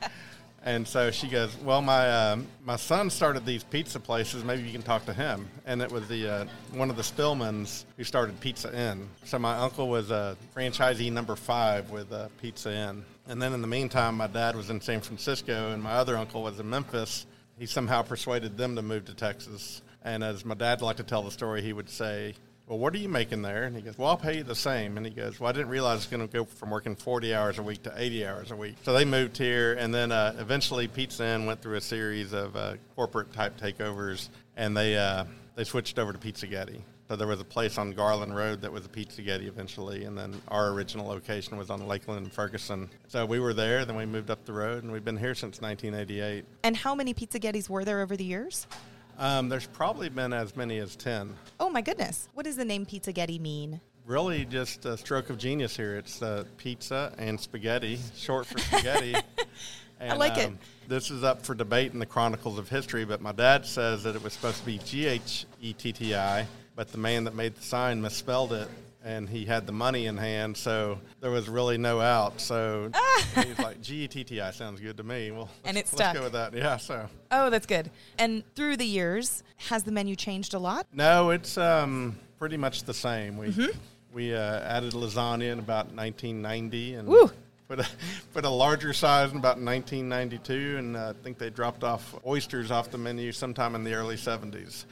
and 0.65 0.87
so 0.87 1.11
she 1.11 1.27
goes, 1.27 1.55
"Well, 1.63 1.81
my 1.81 2.31
um, 2.31 2.47
my 2.63 2.75
son 2.75 3.09
started 3.11 3.45
these 3.45 3.63
pizza 3.63 3.99
places. 3.99 4.43
Maybe 4.43 4.63
you 4.63 4.71
can 4.71 4.81
talk 4.81 5.05
to 5.05 5.13
him." 5.13 5.47
And 5.65 5.81
it 5.81 5.91
was 5.91 6.07
the 6.07 6.27
uh, 6.27 6.45
one 6.73 6.89
of 6.89 6.95
the 6.95 7.03
Stillmans 7.03 7.85
who 7.97 8.03
started 8.03 8.39
Pizza 8.39 8.75
Inn. 8.75 9.07
So 9.25 9.37
my 9.37 9.55
uncle 9.57 9.87
was 9.87 10.09
a 10.09 10.35
franchisee 10.55 11.11
number 11.11 11.35
five 11.35 11.91
with 11.91 12.11
uh, 12.11 12.29
Pizza 12.41 12.73
Inn. 12.73 13.05
And 13.27 13.41
then 13.41 13.53
in 13.53 13.61
the 13.61 13.67
meantime, 13.67 14.15
my 14.15 14.27
dad 14.27 14.55
was 14.55 14.69
in 14.71 14.81
San 14.81 15.01
Francisco, 15.01 15.71
and 15.71 15.81
my 15.81 15.93
other 15.93 16.17
uncle 16.17 16.43
was 16.43 16.59
in 16.59 16.69
Memphis. 16.69 17.25
He 17.57 17.67
somehow 17.67 18.01
persuaded 18.01 18.57
them 18.57 18.75
to 18.75 18.81
move 18.81 19.05
to 19.05 19.13
Texas. 19.13 19.81
And 20.03 20.23
as 20.23 20.45
my 20.45 20.55
dad 20.55 20.81
liked 20.81 20.97
to 20.97 21.03
tell 21.03 21.23
the 21.23 21.31
story, 21.31 21.61
he 21.61 21.73
would 21.73 21.89
say, 21.89 22.35
well, 22.67 22.79
what 22.79 22.95
are 22.95 22.97
you 22.97 23.09
making 23.09 23.43
there? 23.43 23.63
And 23.63 23.75
he 23.75 23.81
goes, 23.81 23.97
well, 23.97 24.09
I'll 24.09 24.17
pay 24.17 24.37
you 24.37 24.43
the 24.43 24.55
same. 24.55 24.97
And 24.97 25.05
he 25.05 25.11
goes, 25.11 25.39
well, 25.39 25.49
I 25.49 25.51
didn't 25.51 25.69
realize 25.69 25.99
it's 25.99 26.07
going 26.07 26.27
to 26.27 26.33
go 26.33 26.45
from 26.45 26.71
working 26.71 26.95
40 26.95 27.33
hours 27.33 27.59
a 27.59 27.63
week 27.63 27.83
to 27.83 27.93
80 27.95 28.25
hours 28.25 28.51
a 28.51 28.55
week. 28.55 28.75
So 28.83 28.93
they 28.93 29.05
moved 29.05 29.37
here, 29.37 29.73
and 29.73 29.93
then 29.93 30.11
uh, 30.11 30.35
eventually 30.39 30.87
Pizza 30.87 31.25
Inn 31.25 31.45
went 31.45 31.61
through 31.61 31.75
a 31.75 31.81
series 31.81 32.33
of 32.33 32.55
uh, 32.55 32.75
corporate 32.95 33.31
type 33.33 33.59
takeovers, 33.59 34.29
and 34.57 34.75
they 34.75 34.97
uh, 34.97 35.25
they 35.55 35.63
switched 35.63 35.99
over 35.99 36.11
to 36.11 36.17
Pizza 36.17 36.47
Getti. 36.47 36.81
So 37.07 37.15
there 37.15 37.27
was 37.27 37.39
a 37.39 37.45
place 37.45 37.77
on 37.77 37.91
Garland 37.91 38.35
Road 38.35 38.61
that 38.61 38.71
was 38.71 38.83
a 38.83 38.89
Pizza 38.89 39.21
Getti 39.21 39.47
eventually, 39.47 40.05
and 40.05 40.17
then 40.17 40.33
our 40.47 40.71
original 40.71 41.05
location 41.05 41.55
was 41.55 41.69
on 41.69 41.85
Lakeland 41.85 42.23
and 42.23 42.33
Ferguson. 42.33 42.89
So 43.09 43.27
we 43.27 43.39
were 43.39 43.53
there, 43.53 43.85
then 43.85 43.95
we 43.95 44.07
moved 44.07 44.31
up 44.31 44.43
the 44.43 44.53
road, 44.53 44.81
and 44.81 44.91
we've 44.91 45.05
been 45.05 45.17
here 45.17 45.35
since 45.35 45.61
1988. 45.61 46.45
And 46.63 46.75
how 46.75 46.95
many 46.95 47.13
Pizza 47.13 47.39
Gettis 47.39 47.69
were 47.69 47.85
there 47.85 48.01
over 48.01 48.17
the 48.17 48.23
years? 48.23 48.65
Um, 49.17 49.49
there's 49.49 49.67
probably 49.67 50.09
been 50.09 50.33
as 50.33 50.55
many 50.55 50.79
as 50.79 50.95
10. 50.95 51.33
Oh 51.59 51.69
my 51.69 51.81
goodness. 51.81 52.27
What 52.33 52.45
does 52.45 52.55
the 52.55 52.65
name 52.65 52.85
Pizza 52.85 53.13
Getti 53.13 53.39
mean? 53.39 53.79
really 54.05 54.45
just 54.45 54.85
a 54.85 54.95
stroke 54.97 55.29
of 55.31 55.37
genius 55.39 55.75
here. 55.75 55.97
It's 55.97 56.21
uh, 56.21 56.43
pizza 56.57 57.11
and 57.17 57.39
spaghetti, 57.39 57.99
short 58.15 58.45
for 58.45 58.59
spaghetti. 58.59 59.15
And, 59.97 60.19
like 60.19 60.37
it. 60.37 60.47
um, 60.47 60.59
This 60.89 61.09
is 61.09 61.23
up 61.23 61.45
for 61.45 61.55
debate 61.55 61.93
in 61.93 61.99
the 61.99 62.05
chronicles 62.05 62.59
of 62.59 62.67
history, 62.67 63.05
but 63.05 63.21
my 63.21 63.31
dad 63.31 63.65
says 63.65 64.03
that 64.03 64.13
it 64.13 64.21
was 64.21 64.33
supposed 64.33 64.57
to 64.59 64.65
be 64.65 64.77
G 64.79 65.05
H 65.05 65.45
E 65.61 65.71
T 65.71 65.93
T 65.93 66.13
I, 66.13 66.45
but 66.75 66.91
the 66.91 66.97
man 66.97 67.23
that 67.23 67.33
made 67.33 67.55
the 67.55 67.61
sign 67.61 68.01
misspelled 68.01 68.51
it. 68.51 68.67
And 69.05 69.29
he 69.29 69.45
had 69.45 69.67
the 69.67 69.71
money 69.71 70.07
in 70.07 70.17
hand, 70.17 70.57
so 70.57 70.99
there 71.21 71.29
was 71.29 71.47
really 71.47 71.77
no 71.77 72.01
out. 72.01 72.41
So 72.41 72.89
he 73.35 73.49
was 73.49 73.59
like, 73.59 73.79
G 73.79 74.05
E 74.05 74.07
T 74.07 74.23
T 74.23 74.41
I 74.41 74.49
sounds 74.49 74.81
good 74.81 74.97
to 74.97 75.03
me. 75.03 75.29
Well, 75.29 75.47
And 75.63 75.75
let's- 75.75 75.93
it 75.93 75.99
let's 75.99 76.17
go 76.17 76.23
with 76.23 76.33
that. 76.33 76.53
Yeah, 76.55 76.77
so. 76.77 77.07
Oh, 77.29 77.51
that's 77.51 77.67
good. 77.67 77.91
And 78.17 78.43
through 78.55 78.77
the 78.77 78.85
years, 78.85 79.43
has 79.69 79.83
the 79.83 79.91
menu 79.91 80.15
changed 80.15 80.55
a 80.55 80.59
lot? 80.59 80.87
No, 80.91 81.29
it's 81.29 81.55
um, 81.55 82.17
pretty 82.39 82.57
much 82.57 82.83
the 82.83 82.95
same. 82.95 83.37
We 83.37 83.47
Mm-hmm. 83.49 83.77
we 84.11 84.33
uh, 84.33 84.59
added 84.61 84.93
lasagna 84.93 85.51
in 85.51 85.59
about 85.59 85.93
1990 85.93 86.95
and 86.95 87.07
Woo. 87.07 87.29
put 87.67 87.79
a 87.81 87.87
put 88.33 88.43
a 88.43 88.49
larger 88.49 88.91
size 88.91 89.29
in 89.31 89.37
about 89.37 89.59
1992, 89.61 90.77
and 90.79 90.97
uh, 90.97 91.13
I 91.15 91.23
think 91.23 91.37
they 91.37 91.51
dropped 91.51 91.83
off 91.83 92.15
oysters 92.25 92.71
off 92.71 92.89
the 92.89 92.97
menu 92.97 93.31
sometime 93.31 93.75
in 93.75 93.83
the 93.83 93.93
early 93.93 94.15
70s. 94.15 94.85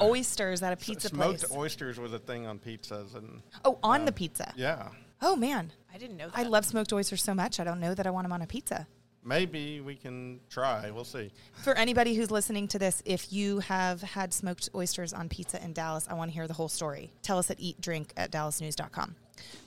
So, 0.00 0.06
Oysters 0.10 0.62
at 0.62 0.72
a 0.72 0.76
pizza 0.76 1.08
smoked 1.08 1.28
place. 1.28 1.40
Smoked 1.40 1.58
oysters 1.60 1.98
was 1.98 2.12
a 2.12 2.18
thing 2.18 2.46
on 2.46 2.58
pizzas, 2.58 3.14
and 3.14 3.42
oh, 3.64 3.78
on 3.82 4.04
the 4.04 4.12
pizza. 4.12 4.52
yeah, 4.56 4.88
Oh 5.22 5.34
man, 5.36 5.72
I 5.92 5.98
didn't 5.98 6.16
know 6.16 6.28
that. 6.28 6.38
I 6.38 6.42
love 6.42 6.64
smoked 6.64 6.92
oysters 6.92 7.22
so 7.22 7.34
much. 7.34 7.58
I 7.60 7.64
don't 7.64 7.80
know 7.80 7.94
that 7.94 8.06
I 8.06 8.10
want 8.10 8.24
them 8.24 8.32
on 8.32 8.42
a 8.42 8.46
pizza. 8.46 8.86
maybe 9.24 9.80
we 9.80 9.94
can 9.96 10.38
try. 10.50 10.90
We'll 10.90 11.04
see. 11.04 11.32
For 11.64 11.74
anybody 11.74 12.14
who's 12.14 12.30
listening 12.30 12.68
to 12.68 12.78
this, 12.78 13.02
if 13.04 13.32
you 13.32 13.58
have 13.60 14.02
had 14.02 14.32
smoked 14.32 14.68
oysters 14.74 15.12
on 15.12 15.28
pizza 15.28 15.62
in 15.64 15.72
Dallas, 15.72 16.06
I 16.08 16.14
want 16.14 16.30
to 16.30 16.34
hear 16.34 16.46
the 16.46 16.54
whole 16.54 16.68
story. 16.68 17.12
Tell 17.22 17.38
us 17.38 17.50
at 17.50 17.58
eatdrink 17.58 18.10
at 18.16 18.30
dallasnews.com. 18.30 19.16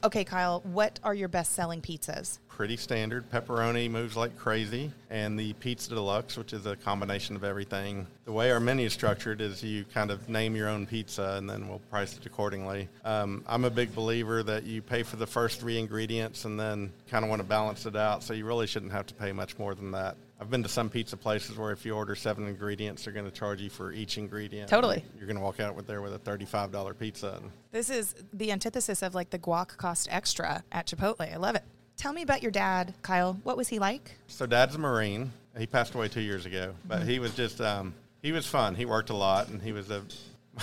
Okay, 0.03 0.23
Kyle, 0.23 0.61
what 0.61 0.99
are 1.03 1.13
your 1.13 1.27
best 1.27 1.53
selling 1.53 1.81
pizzas? 1.81 2.39
pretty 2.59 2.75
standard. 2.75 3.23
Pepperoni 3.31 3.89
moves 3.89 4.17
like 4.17 4.37
crazy, 4.37 4.91
and 5.09 5.39
the 5.39 5.53
pizza 5.53 5.91
deluxe, 5.91 6.37
which 6.37 6.51
is 6.51 6.65
a 6.65 6.75
combination 6.75 7.37
of 7.37 7.45
everything. 7.45 8.05
The 8.25 8.33
way 8.33 8.51
our 8.51 8.59
menu 8.59 8.87
is 8.87 8.91
structured 8.91 9.39
is 9.39 9.63
you 9.63 9.85
kind 9.93 10.11
of 10.11 10.27
name 10.27 10.57
your 10.57 10.67
own 10.67 10.85
pizza, 10.85 11.35
and 11.37 11.49
then 11.49 11.69
we'll 11.69 11.79
price 11.89 12.17
it 12.17 12.25
accordingly. 12.25 12.89
Um, 13.05 13.45
I'm 13.47 13.63
a 13.63 13.69
big 13.69 13.95
believer 13.95 14.43
that 14.43 14.65
you 14.65 14.81
pay 14.81 15.03
for 15.03 15.15
the 15.15 15.25
first 15.25 15.61
three 15.61 15.79
ingredients, 15.79 16.43
and 16.43 16.59
then 16.59 16.91
kind 17.09 17.23
of 17.23 17.29
want 17.29 17.41
to 17.41 17.47
balance 17.47 17.85
it 17.85 17.95
out. 17.95 18.23
So 18.23 18.33
you 18.33 18.43
really 18.43 18.67
shouldn't 18.67 18.91
have 18.91 19.05
to 19.05 19.13
pay 19.13 19.31
much 19.31 19.57
more 19.57 19.73
than 19.73 19.91
that. 19.91 20.17
I've 20.41 20.49
been 20.49 20.63
to 20.63 20.69
some 20.69 20.89
pizza 20.89 21.17
places 21.17 21.57
where 21.57 21.71
if 21.71 21.85
you 21.85 21.93
order 21.93 22.15
seven 22.15 22.47
ingredients, 22.47 23.03
they're 23.03 23.13
going 23.13 23.25
to 23.25 23.31
charge 23.31 23.61
you 23.61 23.69
for 23.69 23.91
each 23.91 24.17
ingredient. 24.17 24.69
Totally. 24.69 25.03
You're 25.17 25.27
going 25.27 25.35
to 25.35 25.43
walk 25.43 25.59
out 25.59 25.75
with 25.75 25.85
there 25.85 26.01
with 26.01 26.15
a 26.15 26.19
$35 26.19 26.97
pizza. 26.97 27.39
And 27.41 27.51
This 27.71 27.89
is 27.89 28.15
the 28.31 28.51
antithesis 28.51 29.01
of 29.01 29.13
like 29.13 29.31
the 29.31 29.39
guac 29.39 29.75
cost 29.75 30.07
extra 30.09 30.63
at 30.71 30.87
Chipotle. 30.87 31.31
I 31.31 31.35
love 31.35 31.55
it. 31.55 31.63
Tell 31.97 32.13
me 32.13 32.21
about 32.21 32.41
your 32.41 32.51
dad, 32.51 32.93
Kyle. 33.01 33.37
What 33.43 33.57
was 33.57 33.67
he 33.67 33.79
like? 33.79 34.15
So 34.27 34.45
dad's 34.45 34.75
a 34.75 34.77
Marine. 34.77 35.33
He 35.57 35.67
passed 35.67 35.93
away 35.93 36.07
two 36.07 36.21
years 36.21 36.45
ago, 36.45 36.73
but 36.87 37.03
he 37.03 37.19
was 37.19 37.35
just 37.35 37.59
um, 37.59 37.93
he 38.21 38.31
was 38.31 38.45
fun. 38.45 38.75
He 38.75 38.85
worked 38.85 39.09
a 39.09 39.15
lot, 39.15 39.49
and 39.49 39.61
he 39.61 39.73
was 39.73 39.89
a 39.91 40.03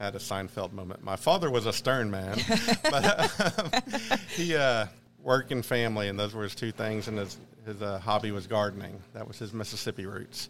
I 0.00 0.04
had 0.06 0.16
a 0.16 0.18
Seinfeld 0.18 0.72
moment. 0.72 1.04
My 1.04 1.14
father 1.14 1.48
was 1.48 1.66
a 1.66 1.72
stern 1.72 2.10
man, 2.10 2.38
but 2.82 3.40
um, 3.40 3.82
he 4.30 4.56
uh, 4.56 4.86
work 5.22 5.50
and 5.50 5.64
family, 5.64 6.08
and 6.08 6.18
those 6.18 6.34
were 6.34 6.42
his 6.44 6.54
two 6.54 6.72
things. 6.72 7.08
And 7.08 7.18
his 7.18 7.36
his 7.66 7.82
uh, 7.82 7.98
hobby 7.98 8.30
was 8.30 8.46
gardening. 8.46 9.00
That 9.14 9.28
was 9.28 9.38
his 9.38 9.52
Mississippi 9.52 10.06
roots. 10.06 10.48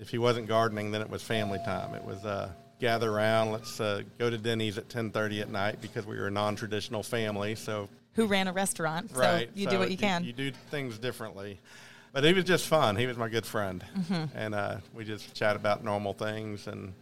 If 0.00 0.10
he 0.10 0.18
wasn't 0.18 0.46
gardening, 0.48 0.90
then 0.90 1.00
it 1.00 1.10
was 1.10 1.22
family 1.22 1.58
time. 1.64 1.94
It 1.94 2.04
was 2.04 2.24
uh, 2.24 2.50
gather 2.80 3.10
around. 3.10 3.52
Let's 3.52 3.80
uh, 3.80 4.02
go 4.18 4.28
to 4.30 4.38
Denny's 4.38 4.78
at 4.78 4.88
ten 4.88 5.10
thirty 5.10 5.40
at 5.40 5.50
night 5.50 5.80
because 5.80 6.06
we 6.06 6.16
were 6.16 6.26
a 6.28 6.30
non-traditional 6.30 7.02
family. 7.02 7.54
So 7.54 7.88
Who 8.14 8.26
ran 8.26 8.48
a 8.48 8.52
restaurant? 8.52 9.10
right. 9.14 9.48
So 9.48 9.52
you 9.58 9.64
so 9.64 9.70
do 9.72 9.78
what 9.78 9.90
you 9.90 9.96
can. 9.96 10.24
You, 10.24 10.32
do 10.32 10.52
things 10.70 10.98
differently. 10.98 11.58
But 12.12 12.24
he 12.24 12.32
was 12.32 12.44
just 12.44 12.66
fun. 12.66 12.96
He 12.96 13.06
was 13.06 13.16
my 13.16 13.28
good 13.28 13.44
friend, 13.46 13.84
Mm-hmm. 13.98 14.36
and 14.38 14.54
uh, 14.54 14.76
we 14.94 15.04
just 15.04 15.34
chat 15.34 15.56
about 15.56 15.82
normal 15.84 16.12
things. 16.12 16.66
And 16.66 16.92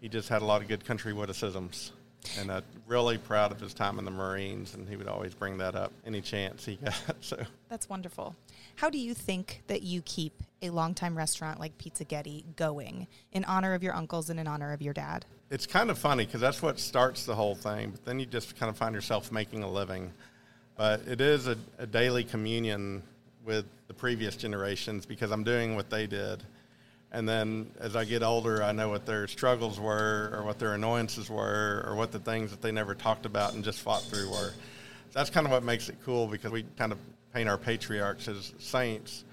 he 0.00 0.08
just 0.08 0.28
had 0.28 0.42
a 0.42 0.44
lot 0.44 0.62
of 0.62 0.68
good 0.68 0.84
country 0.84 1.12
witticisms. 1.12 1.92
And 2.38 2.50
uh, 2.50 2.62
really 2.86 3.18
proud 3.18 3.52
of 3.52 3.60
his 3.60 3.74
time 3.74 3.98
in 3.98 4.04
the 4.04 4.10
Marines, 4.10 4.74
and 4.74 4.88
he 4.88 4.96
would 4.96 5.08
always 5.08 5.34
bring 5.34 5.58
that 5.58 5.74
up 5.74 5.92
any 6.06 6.20
chance 6.20 6.64
he 6.64 6.76
got. 6.76 6.94
So 7.20 7.42
That's 7.68 7.88
wonderful. 7.88 8.34
How 8.76 8.90
do 8.90 8.98
you 8.98 9.14
think 9.14 9.62
that 9.66 9.82
you 9.82 10.02
keep 10.02 10.42
a 10.62 10.70
longtime 10.70 11.16
restaurant 11.16 11.60
like 11.60 11.76
Pizza 11.78 12.04
Getti 12.04 12.44
going 12.56 13.06
in 13.32 13.44
honor 13.44 13.74
of 13.74 13.82
your 13.82 13.94
uncles 13.94 14.30
and 14.30 14.40
in 14.40 14.46
honor 14.46 14.72
of 14.72 14.82
your 14.82 14.94
dad? 14.94 15.24
it's 15.54 15.66
kind 15.66 15.88
of 15.88 15.96
funny 15.96 16.24
because 16.24 16.40
that's 16.40 16.60
what 16.60 16.80
starts 16.80 17.26
the 17.26 17.34
whole 17.34 17.54
thing. 17.54 17.90
But 17.90 18.04
then 18.04 18.18
you 18.18 18.26
just 18.26 18.58
kind 18.58 18.68
of 18.68 18.76
find 18.76 18.94
yourself 18.94 19.30
making 19.30 19.62
a 19.62 19.70
living. 19.70 20.12
But 20.76 21.06
it 21.06 21.20
is 21.20 21.46
a, 21.46 21.56
a 21.78 21.86
daily 21.86 22.24
communion 22.24 23.02
with 23.44 23.64
the 23.86 23.94
previous 23.94 24.36
generations 24.36 25.06
because 25.06 25.30
I'm 25.30 25.44
doing 25.44 25.76
what 25.76 25.90
they 25.90 26.08
did. 26.08 26.42
And 27.14 27.28
then 27.28 27.70
as 27.78 27.94
I 27.94 28.04
get 28.04 28.24
older, 28.24 28.60
I 28.60 28.72
know 28.72 28.88
what 28.88 29.06
their 29.06 29.28
struggles 29.28 29.78
were 29.78 30.32
or 30.34 30.42
what 30.42 30.58
their 30.58 30.74
annoyances 30.74 31.30
were 31.30 31.84
or 31.86 31.94
what 31.94 32.10
the 32.10 32.18
things 32.18 32.50
that 32.50 32.60
they 32.60 32.72
never 32.72 32.92
talked 32.92 33.24
about 33.24 33.54
and 33.54 33.62
just 33.62 33.80
fought 33.80 34.02
through 34.02 34.28
were. 34.30 34.50
that's 35.12 35.30
kind 35.30 35.46
of 35.46 35.52
what 35.52 35.62
makes 35.62 35.88
it 35.88 35.96
cool 36.04 36.26
because 36.26 36.50
we 36.50 36.64
kind 36.76 36.90
of 36.90 36.98
paint 37.32 37.48
our 37.48 37.56
patriarchs 37.56 38.26
as 38.26 38.52
saints. 38.58 39.24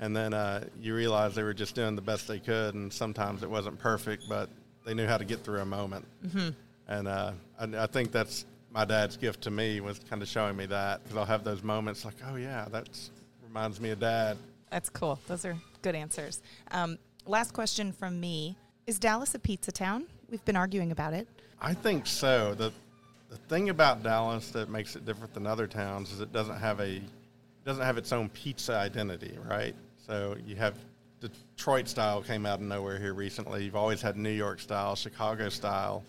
And 0.00 0.16
then 0.16 0.32
uh, 0.32 0.64
you 0.80 0.94
realize 0.94 1.34
they 1.34 1.42
were 1.42 1.52
just 1.52 1.74
doing 1.74 1.96
the 1.96 2.02
best 2.02 2.28
they 2.28 2.38
could, 2.38 2.76
and 2.76 2.92
sometimes 2.92 3.42
it 3.42 3.50
wasn't 3.50 3.80
perfect, 3.80 4.28
but 4.28 4.48
they 4.86 4.94
knew 4.94 5.08
how 5.08 5.18
to 5.18 5.24
get 5.24 5.42
through 5.42 5.58
a 5.58 5.66
moment. 5.66 6.04
Mm-hmm. 6.24 6.50
And 6.86 7.08
uh, 7.08 7.32
I, 7.58 7.64
I 7.82 7.86
think 7.88 8.12
that's 8.12 8.46
my 8.70 8.84
dad's 8.84 9.16
gift 9.16 9.42
to 9.42 9.50
me 9.50 9.80
was 9.80 9.98
kind 10.08 10.22
of 10.22 10.28
showing 10.28 10.56
me 10.56 10.66
that 10.66 11.02
because 11.02 11.16
I'll 11.16 11.24
have 11.24 11.42
those 11.42 11.64
moments 11.64 12.04
like, 12.04 12.14
oh 12.30 12.36
yeah, 12.36 12.66
that 12.70 12.88
reminds 13.44 13.80
me 13.80 13.90
of 13.90 13.98
dad. 13.98 14.36
That's 14.70 14.88
cool. 14.88 15.18
Those 15.26 15.44
are 15.44 15.56
good 15.82 15.96
answers. 15.96 16.42
Um, 16.70 16.98
last 17.28 17.52
question 17.52 17.92
from 17.92 18.18
me: 18.18 18.56
Is 18.86 18.98
Dallas 18.98 19.34
a 19.34 19.38
pizza 19.38 19.70
town? 19.70 20.06
We've 20.30 20.44
been 20.44 20.56
arguing 20.56 20.90
about 20.92 21.14
it. 21.14 21.28
I 21.60 21.74
think 21.74 22.06
so. 22.06 22.54
the 22.54 22.72
The 23.30 23.36
thing 23.48 23.68
about 23.68 24.02
Dallas 24.02 24.50
that 24.52 24.70
makes 24.70 24.96
it 24.96 25.04
different 25.04 25.34
than 25.34 25.46
other 25.46 25.66
towns 25.66 26.12
is 26.12 26.20
it 26.20 26.32
doesn't 26.32 26.58
have 26.58 26.80
a 26.80 27.00
doesn't 27.64 27.84
have 27.84 27.98
its 27.98 28.12
own 28.12 28.30
pizza 28.30 28.74
identity, 28.74 29.36
right? 29.46 29.74
So 30.06 30.36
you 30.46 30.56
have 30.56 30.74
Detroit 31.20 31.88
style 31.88 32.22
came 32.22 32.46
out 32.46 32.60
of 32.60 32.66
nowhere 32.66 32.98
here 32.98 33.12
recently. 33.12 33.64
You've 33.64 33.76
always 33.76 34.00
had 34.00 34.16
New 34.16 34.30
York 34.30 34.60
style, 34.60 34.96
Chicago 34.96 35.48
style. 35.48 36.04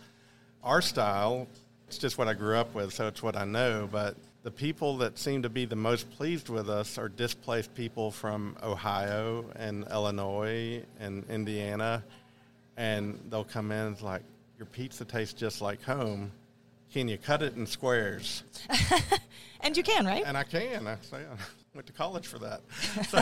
Our 0.63 0.81
style, 0.81 1.47
it's 1.87 1.97
just 1.97 2.17
what 2.17 2.27
I 2.27 2.33
grew 2.33 2.55
up 2.55 2.73
with, 2.73 2.93
so 2.93 3.07
it's 3.07 3.23
what 3.23 3.35
I 3.35 3.45
know. 3.45 3.89
But 3.91 4.15
the 4.49 4.55
people 4.55 4.97
that 4.97 5.15
seem 5.19 5.43
to 5.43 5.49
be 5.49 5.65
the 5.65 5.75
most 5.75 6.09
pleased 6.09 6.49
with 6.49 6.71
us 6.71 6.97
are 6.97 7.07
displaced 7.07 7.71
people 7.75 8.09
from 8.09 8.57
Ohio 8.63 9.45
and 9.55 9.87
Illinois 9.91 10.83
and 10.99 11.23
Indiana. 11.29 12.03
And 12.75 13.19
they'll 13.29 13.43
come 13.43 13.71
in 13.71 13.95
like, 14.01 14.23
your 14.57 14.65
pizza 14.65 15.05
tastes 15.05 15.39
just 15.39 15.61
like 15.61 15.83
home. 15.83 16.31
Can 16.91 17.07
you 17.07 17.19
cut 17.19 17.43
it 17.43 17.57
in 17.57 17.67
squares? 17.67 18.41
and 19.61 19.77
you 19.77 19.83
can, 19.83 20.03
right? 20.07 20.23
And 20.25 20.35
I 20.35 20.41
can. 20.41 20.87
I 20.87 20.97
say 21.01 21.17
I 21.17 21.35
went 21.75 21.85
to 21.85 21.93
college 21.93 22.25
for 22.25 22.39
that. 22.39 22.61
So, 23.07 23.19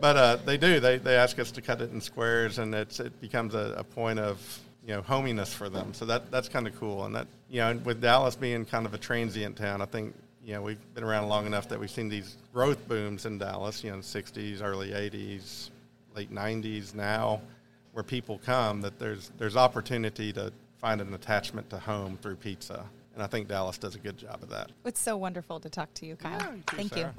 but 0.00 0.16
uh, 0.16 0.36
they 0.44 0.56
do. 0.56 0.80
They, 0.80 0.98
they 0.98 1.14
ask 1.14 1.38
us 1.38 1.52
to 1.52 1.62
cut 1.62 1.80
it 1.80 1.92
in 1.92 2.00
squares, 2.00 2.58
and 2.58 2.74
it's 2.74 2.98
it 2.98 3.20
becomes 3.20 3.54
a, 3.54 3.76
a 3.78 3.84
point 3.84 4.18
of 4.18 4.60
you 4.86 4.94
know 4.94 5.02
hominess 5.02 5.52
for 5.52 5.68
them. 5.68 5.92
So 5.92 6.04
that 6.06 6.30
that's 6.30 6.48
kind 6.48 6.66
of 6.66 6.78
cool. 6.78 7.04
And 7.04 7.14
that 7.14 7.26
you 7.50 7.60
know, 7.60 7.78
with 7.84 8.00
Dallas 8.00 8.36
being 8.36 8.64
kind 8.64 8.86
of 8.86 8.94
a 8.94 8.98
transient 8.98 9.56
town, 9.56 9.82
I 9.82 9.86
think 9.86 10.14
you 10.44 10.54
know 10.54 10.62
we've 10.62 10.94
been 10.94 11.04
around 11.04 11.28
long 11.28 11.46
enough 11.46 11.68
that 11.68 11.80
we've 11.80 11.90
seen 11.90 12.08
these 12.08 12.36
growth 12.52 12.86
booms 12.86 13.26
in 13.26 13.38
Dallas. 13.38 13.82
You 13.82 13.90
know, 13.90 13.98
'60s, 13.98 14.62
early 14.62 14.90
'80s, 14.90 15.70
late 16.14 16.32
'90s. 16.32 16.94
Now, 16.94 17.40
where 17.92 18.04
people 18.04 18.40
come, 18.44 18.80
that 18.82 18.98
there's 18.98 19.32
there's 19.38 19.56
opportunity 19.56 20.32
to 20.34 20.52
find 20.78 21.00
an 21.00 21.12
attachment 21.14 21.68
to 21.70 21.78
home 21.78 22.16
through 22.22 22.36
pizza. 22.36 22.84
And 23.14 23.22
I 23.22 23.26
think 23.26 23.48
Dallas 23.48 23.78
does 23.78 23.94
a 23.94 23.98
good 23.98 24.18
job 24.18 24.42
of 24.42 24.50
that. 24.50 24.70
It's 24.84 25.00
so 25.00 25.16
wonderful 25.16 25.58
to 25.60 25.70
talk 25.70 25.92
to 25.94 26.06
you, 26.06 26.16
Kyle. 26.16 26.38
Yeah, 26.38 26.50
you 26.50 26.62
too, 26.66 26.76
Thank 26.76 26.94
Sarah. 26.94 27.14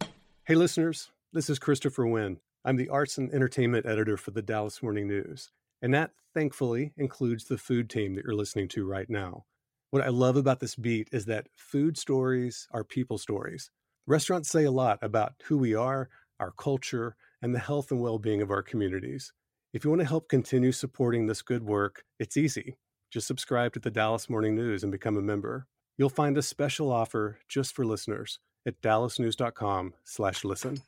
you. 0.00 0.06
Hey, 0.44 0.54
listeners, 0.54 1.10
this 1.32 1.50
is 1.50 1.58
Christopher 1.58 2.06
Wynn. 2.06 2.38
I'm 2.64 2.76
the 2.76 2.88
arts 2.88 3.18
and 3.18 3.32
entertainment 3.32 3.84
editor 3.84 4.16
for 4.16 4.30
the 4.30 4.40
Dallas 4.40 4.82
Morning 4.82 5.06
News. 5.06 5.50
And 5.82 5.94
that, 5.94 6.10
thankfully, 6.34 6.92
includes 6.96 7.44
the 7.44 7.58
food 7.58 7.88
team 7.88 8.14
that 8.14 8.24
you're 8.24 8.34
listening 8.34 8.68
to 8.68 8.86
right 8.86 9.08
now. 9.08 9.44
What 9.90 10.04
I 10.04 10.08
love 10.08 10.36
about 10.36 10.60
this 10.60 10.76
beat 10.76 11.08
is 11.10 11.24
that 11.24 11.48
food 11.56 11.98
stories 11.98 12.68
are 12.70 12.84
people 12.84 13.18
stories. 13.18 13.70
Restaurants 14.06 14.48
say 14.48 14.64
a 14.64 14.70
lot 14.70 14.98
about 15.02 15.34
who 15.44 15.58
we 15.58 15.74
are, 15.74 16.08
our 16.38 16.52
culture, 16.52 17.16
and 17.42 17.54
the 17.54 17.58
health 17.58 17.90
and 17.90 18.00
well 18.00 18.18
being 18.18 18.42
of 18.42 18.50
our 18.50 18.62
communities. 18.62 19.32
If 19.72 19.84
you 19.84 19.90
want 19.90 20.02
to 20.02 20.08
help 20.08 20.28
continue 20.28 20.72
supporting 20.72 21.26
this 21.26 21.42
good 21.42 21.62
work, 21.62 22.04
it's 22.18 22.36
easy. 22.36 22.76
Just 23.10 23.26
subscribe 23.26 23.72
to 23.74 23.80
the 23.80 23.90
Dallas 23.90 24.30
Morning 24.30 24.54
News 24.54 24.82
and 24.82 24.92
become 24.92 25.16
a 25.16 25.22
member. 25.22 25.66
You'll 25.96 26.08
find 26.08 26.38
a 26.38 26.42
special 26.42 26.92
offer 26.92 27.38
just 27.48 27.74
for 27.74 27.84
listeners 27.84 28.38
at 28.66 28.80
dallasnews.com/listen. 28.80 30.82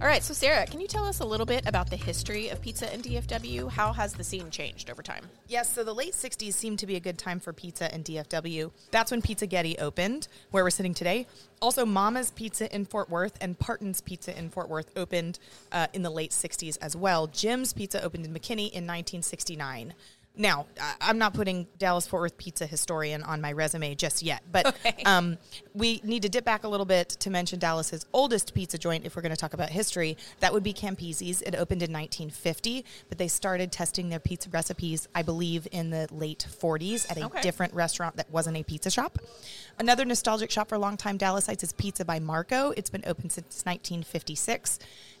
All 0.00 0.08
right, 0.08 0.22
so 0.22 0.34
Sarah, 0.34 0.66
can 0.66 0.80
you 0.80 0.88
tell 0.88 1.04
us 1.04 1.20
a 1.20 1.24
little 1.24 1.46
bit 1.46 1.64
about 1.66 1.88
the 1.88 1.96
history 1.96 2.48
of 2.48 2.60
pizza 2.60 2.92
in 2.92 3.02
DFW? 3.02 3.70
How 3.70 3.92
has 3.92 4.14
the 4.14 4.24
scene 4.24 4.50
changed 4.50 4.90
over 4.90 5.00
time? 5.00 5.24
Yes, 5.46 5.72
so 5.72 5.84
the 5.84 5.94
late 5.94 6.14
60s 6.14 6.54
seemed 6.54 6.80
to 6.80 6.86
be 6.86 6.96
a 6.96 7.00
good 7.00 7.18
time 7.18 7.38
for 7.38 7.52
pizza 7.52 7.94
in 7.94 8.02
DFW. 8.02 8.72
That's 8.90 9.12
when 9.12 9.22
Pizza 9.22 9.46
Getti 9.46 9.78
opened, 9.78 10.26
where 10.50 10.64
we're 10.64 10.70
sitting 10.70 10.92
today. 10.94 11.28
Also, 11.60 11.86
Mama's 11.86 12.32
Pizza 12.32 12.74
in 12.74 12.84
Fort 12.84 13.10
Worth 13.10 13.38
and 13.40 13.56
Parton's 13.56 14.00
Pizza 14.00 14.36
in 14.36 14.48
Fort 14.50 14.68
Worth 14.68 14.90
opened 14.96 15.38
uh, 15.70 15.86
in 15.92 16.02
the 16.02 16.10
late 16.10 16.32
60s 16.32 16.78
as 16.82 16.96
well. 16.96 17.28
Jim's 17.28 17.72
Pizza 17.72 18.02
opened 18.02 18.26
in 18.26 18.32
McKinney 18.32 18.70
in 18.72 18.84
1969. 18.86 19.94
Now, 20.34 20.64
I'm 21.00 21.18
not 21.18 21.34
putting 21.34 21.66
Dallas 21.76 22.06
Fort 22.06 22.22
Worth 22.22 22.38
pizza 22.38 22.66
historian 22.66 23.22
on 23.22 23.42
my 23.42 23.52
resume 23.52 23.94
just 23.94 24.22
yet, 24.22 24.42
but 24.50 24.66
Okay. 24.86 25.02
um, 25.04 25.36
we 25.74 26.00
need 26.04 26.22
to 26.22 26.28
dip 26.30 26.44
back 26.44 26.64
a 26.64 26.68
little 26.68 26.86
bit 26.86 27.10
to 27.10 27.28
mention 27.28 27.58
Dallas's 27.58 28.06
oldest 28.14 28.54
pizza 28.54 28.78
joint 28.78 29.04
if 29.04 29.14
we're 29.14 29.20
going 29.20 29.34
to 29.34 29.36
talk 29.40 29.52
about 29.52 29.68
history. 29.68 30.16
That 30.40 30.54
would 30.54 30.62
be 30.62 30.72
Campisi's. 30.72 31.42
It 31.42 31.54
opened 31.54 31.82
in 31.82 31.92
1950, 31.92 32.84
but 33.10 33.18
they 33.18 33.28
started 33.28 33.70
testing 33.72 34.08
their 34.08 34.20
pizza 34.20 34.48
recipes, 34.48 35.06
I 35.14 35.20
believe, 35.22 35.68
in 35.70 35.90
the 35.90 36.08
late 36.10 36.46
40s 36.50 37.10
at 37.10 37.18
a 37.18 37.26
Okay. 37.26 37.42
different 37.42 37.74
restaurant 37.74 38.16
that 38.16 38.30
wasn't 38.30 38.56
a 38.56 38.62
pizza 38.62 38.90
shop. 38.90 39.18
Another 39.78 40.04
nostalgic 40.06 40.50
shop 40.50 40.70
for 40.70 40.78
longtime 40.78 41.18
Dallasites 41.18 41.62
is 41.62 41.72
Pizza 41.74 42.04
by 42.06 42.18
Marco. 42.20 42.70
It's 42.76 42.90
been 42.90 43.04
open 43.06 43.28
since 43.28 43.64
1956. 43.66 44.78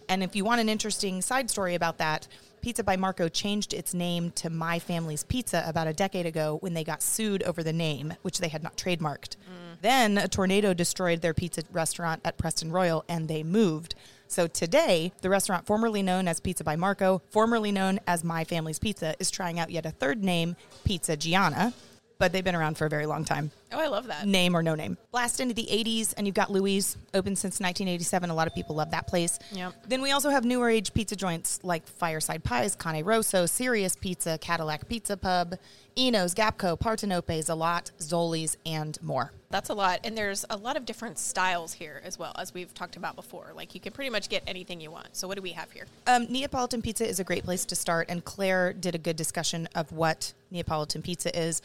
And 0.08 0.22
if 0.22 0.34
you 0.34 0.44
want 0.44 0.60
an 0.62 0.68
interesting 0.68 1.20
side 1.22 1.50
story 1.50 1.74
about 1.74 1.98
that, 1.98 2.26
Pizza 2.62 2.84
by 2.84 2.96
Marco 2.96 3.28
changed 3.28 3.74
its 3.74 3.92
name 3.92 4.30
to 4.30 4.48
My 4.48 4.78
Family's 4.78 5.24
Pizza 5.24 5.64
about 5.66 5.88
a 5.88 5.92
decade 5.92 6.26
ago 6.26 6.58
when 6.60 6.74
they 6.74 6.84
got 6.84 7.02
sued 7.02 7.42
over 7.42 7.60
the 7.64 7.72
name, 7.72 8.14
which 8.22 8.38
they 8.38 8.46
had 8.46 8.62
not 8.62 8.76
trademarked. 8.76 9.34
Then 9.80 10.16
a 10.16 10.28
tornado 10.28 10.72
destroyed 10.72 11.22
their 11.22 11.34
pizza 11.34 11.64
restaurant 11.72 12.20
at 12.24 12.38
Preston 12.38 12.70
Royal 12.70 13.04
and 13.08 13.26
they 13.26 13.42
moved. 13.42 13.96
So 14.28 14.46
today, 14.46 15.12
the 15.22 15.28
restaurant 15.28 15.66
formerly 15.66 16.02
known 16.02 16.28
as 16.28 16.38
Pizza 16.38 16.62
by 16.62 16.76
Marco, 16.76 17.20
formerly 17.30 17.72
known 17.72 17.98
as 18.06 18.22
My 18.22 18.44
Family's 18.44 18.78
Pizza, 18.78 19.16
is 19.18 19.28
trying 19.28 19.58
out 19.58 19.70
yet 19.70 19.84
a 19.84 19.90
third 19.90 20.22
name, 20.22 20.54
Pizza 20.84 21.16
Gianna, 21.16 21.74
but 22.18 22.32
they've 22.32 22.44
been 22.44 22.54
around 22.54 22.76
for 22.78 22.86
a 22.86 22.88
very 22.88 23.06
long 23.06 23.24
time 23.24 23.50
Oh, 23.72 23.78
I 23.80 23.86
love 23.88 24.06
that. 24.08 24.26
name 24.26 24.54
or 24.54 24.62
no 24.62 24.74
name. 24.74 24.98
Blast 25.12 25.40
into 25.40 25.54
the 25.54 25.66
80s, 25.70 26.12
and 26.16 26.26
you've 26.26 26.34
got 26.36 26.50
Louis, 26.50 26.94
open 27.14 27.34
since 27.36 27.54
1987. 27.58 28.28
A 28.28 28.34
lot 28.34 28.46
of 28.46 28.54
people 28.54 28.76
love 28.76 28.90
that 28.90 29.06
place. 29.06 29.38
Yep. 29.52 29.72
Then 29.88 30.02
we 30.02 30.10
also 30.10 30.28
have 30.28 30.44
newer 30.44 30.68
age 30.68 30.92
pizza 30.92 31.16
joints 31.16 31.58
like 31.62 31.86
Fireside 31.86 32.44
Pies, 32.44 32.76
Cane 32.76 33.02
Rosso, 33.02 33.46
Serious 33.46 33.96
Pizza, 33.96 34.36
Cadillac 34.38 34.88
Pizza 34.88 35.16
Pub, 35.16 35.54
Eno's, 35.96 36.34
Gapco, 36.34 36.78
Partenope, 36.78 37.56
lot, 37.56 37.90
Zoli's, 37.98 38.56
and 38.66 39.00
more. 39.02 39.32
That's 39.50 39.68
a 39.70 39.74
lot. 39.74 40.00
And 40.04 40.16
there's 40.16 40.44
a 40.50 40.56
lot 40.56 40.76
of 40.76 40.84
different 40.86 41.18
styles 41.18 41.72
here 41.74 42.00
as 42.04 42.18
well, 42.18 42.32
as 42.38 42.54
we've 42.54 42.72
talked 42.74 42.96
about 42.96 43.16
before. 43.16 43.52
Like 43.54 43.74
you 43.74 43.80
can 43.80 43.92
pretty 43.92 44.10
much 44.10 44.28
get 44.28 44.42
anything 44.46 44.80
you 44.80 44.90
want. 44.90 45.08
So 45.16 45.28
what 45.28 45.36
do 45.36 45.42
we 45.42 45.52
have 45.52 45.70
here? 45.72 45.84
Um, 46.06 46.26
Neapolitan 46.30 46.82
pizza 46.82 47.06
is 47.08 47.20
a 47.20 47.24
great 47.24 47.44
place 47.44 47.64
to 47.66 47.74
start, 47.76 48.06
and 48.10 48.24
Claire 48.24 48.72
did 48.72 48.94
a 48.94 48.98
good 48.98 49.16
discussion 49.16 49.68
of 49.74 49.92
what 49.92 50.32
Neapolitan 50.50 51.02
pizza 51.02 51.38
is. 51.38 51.60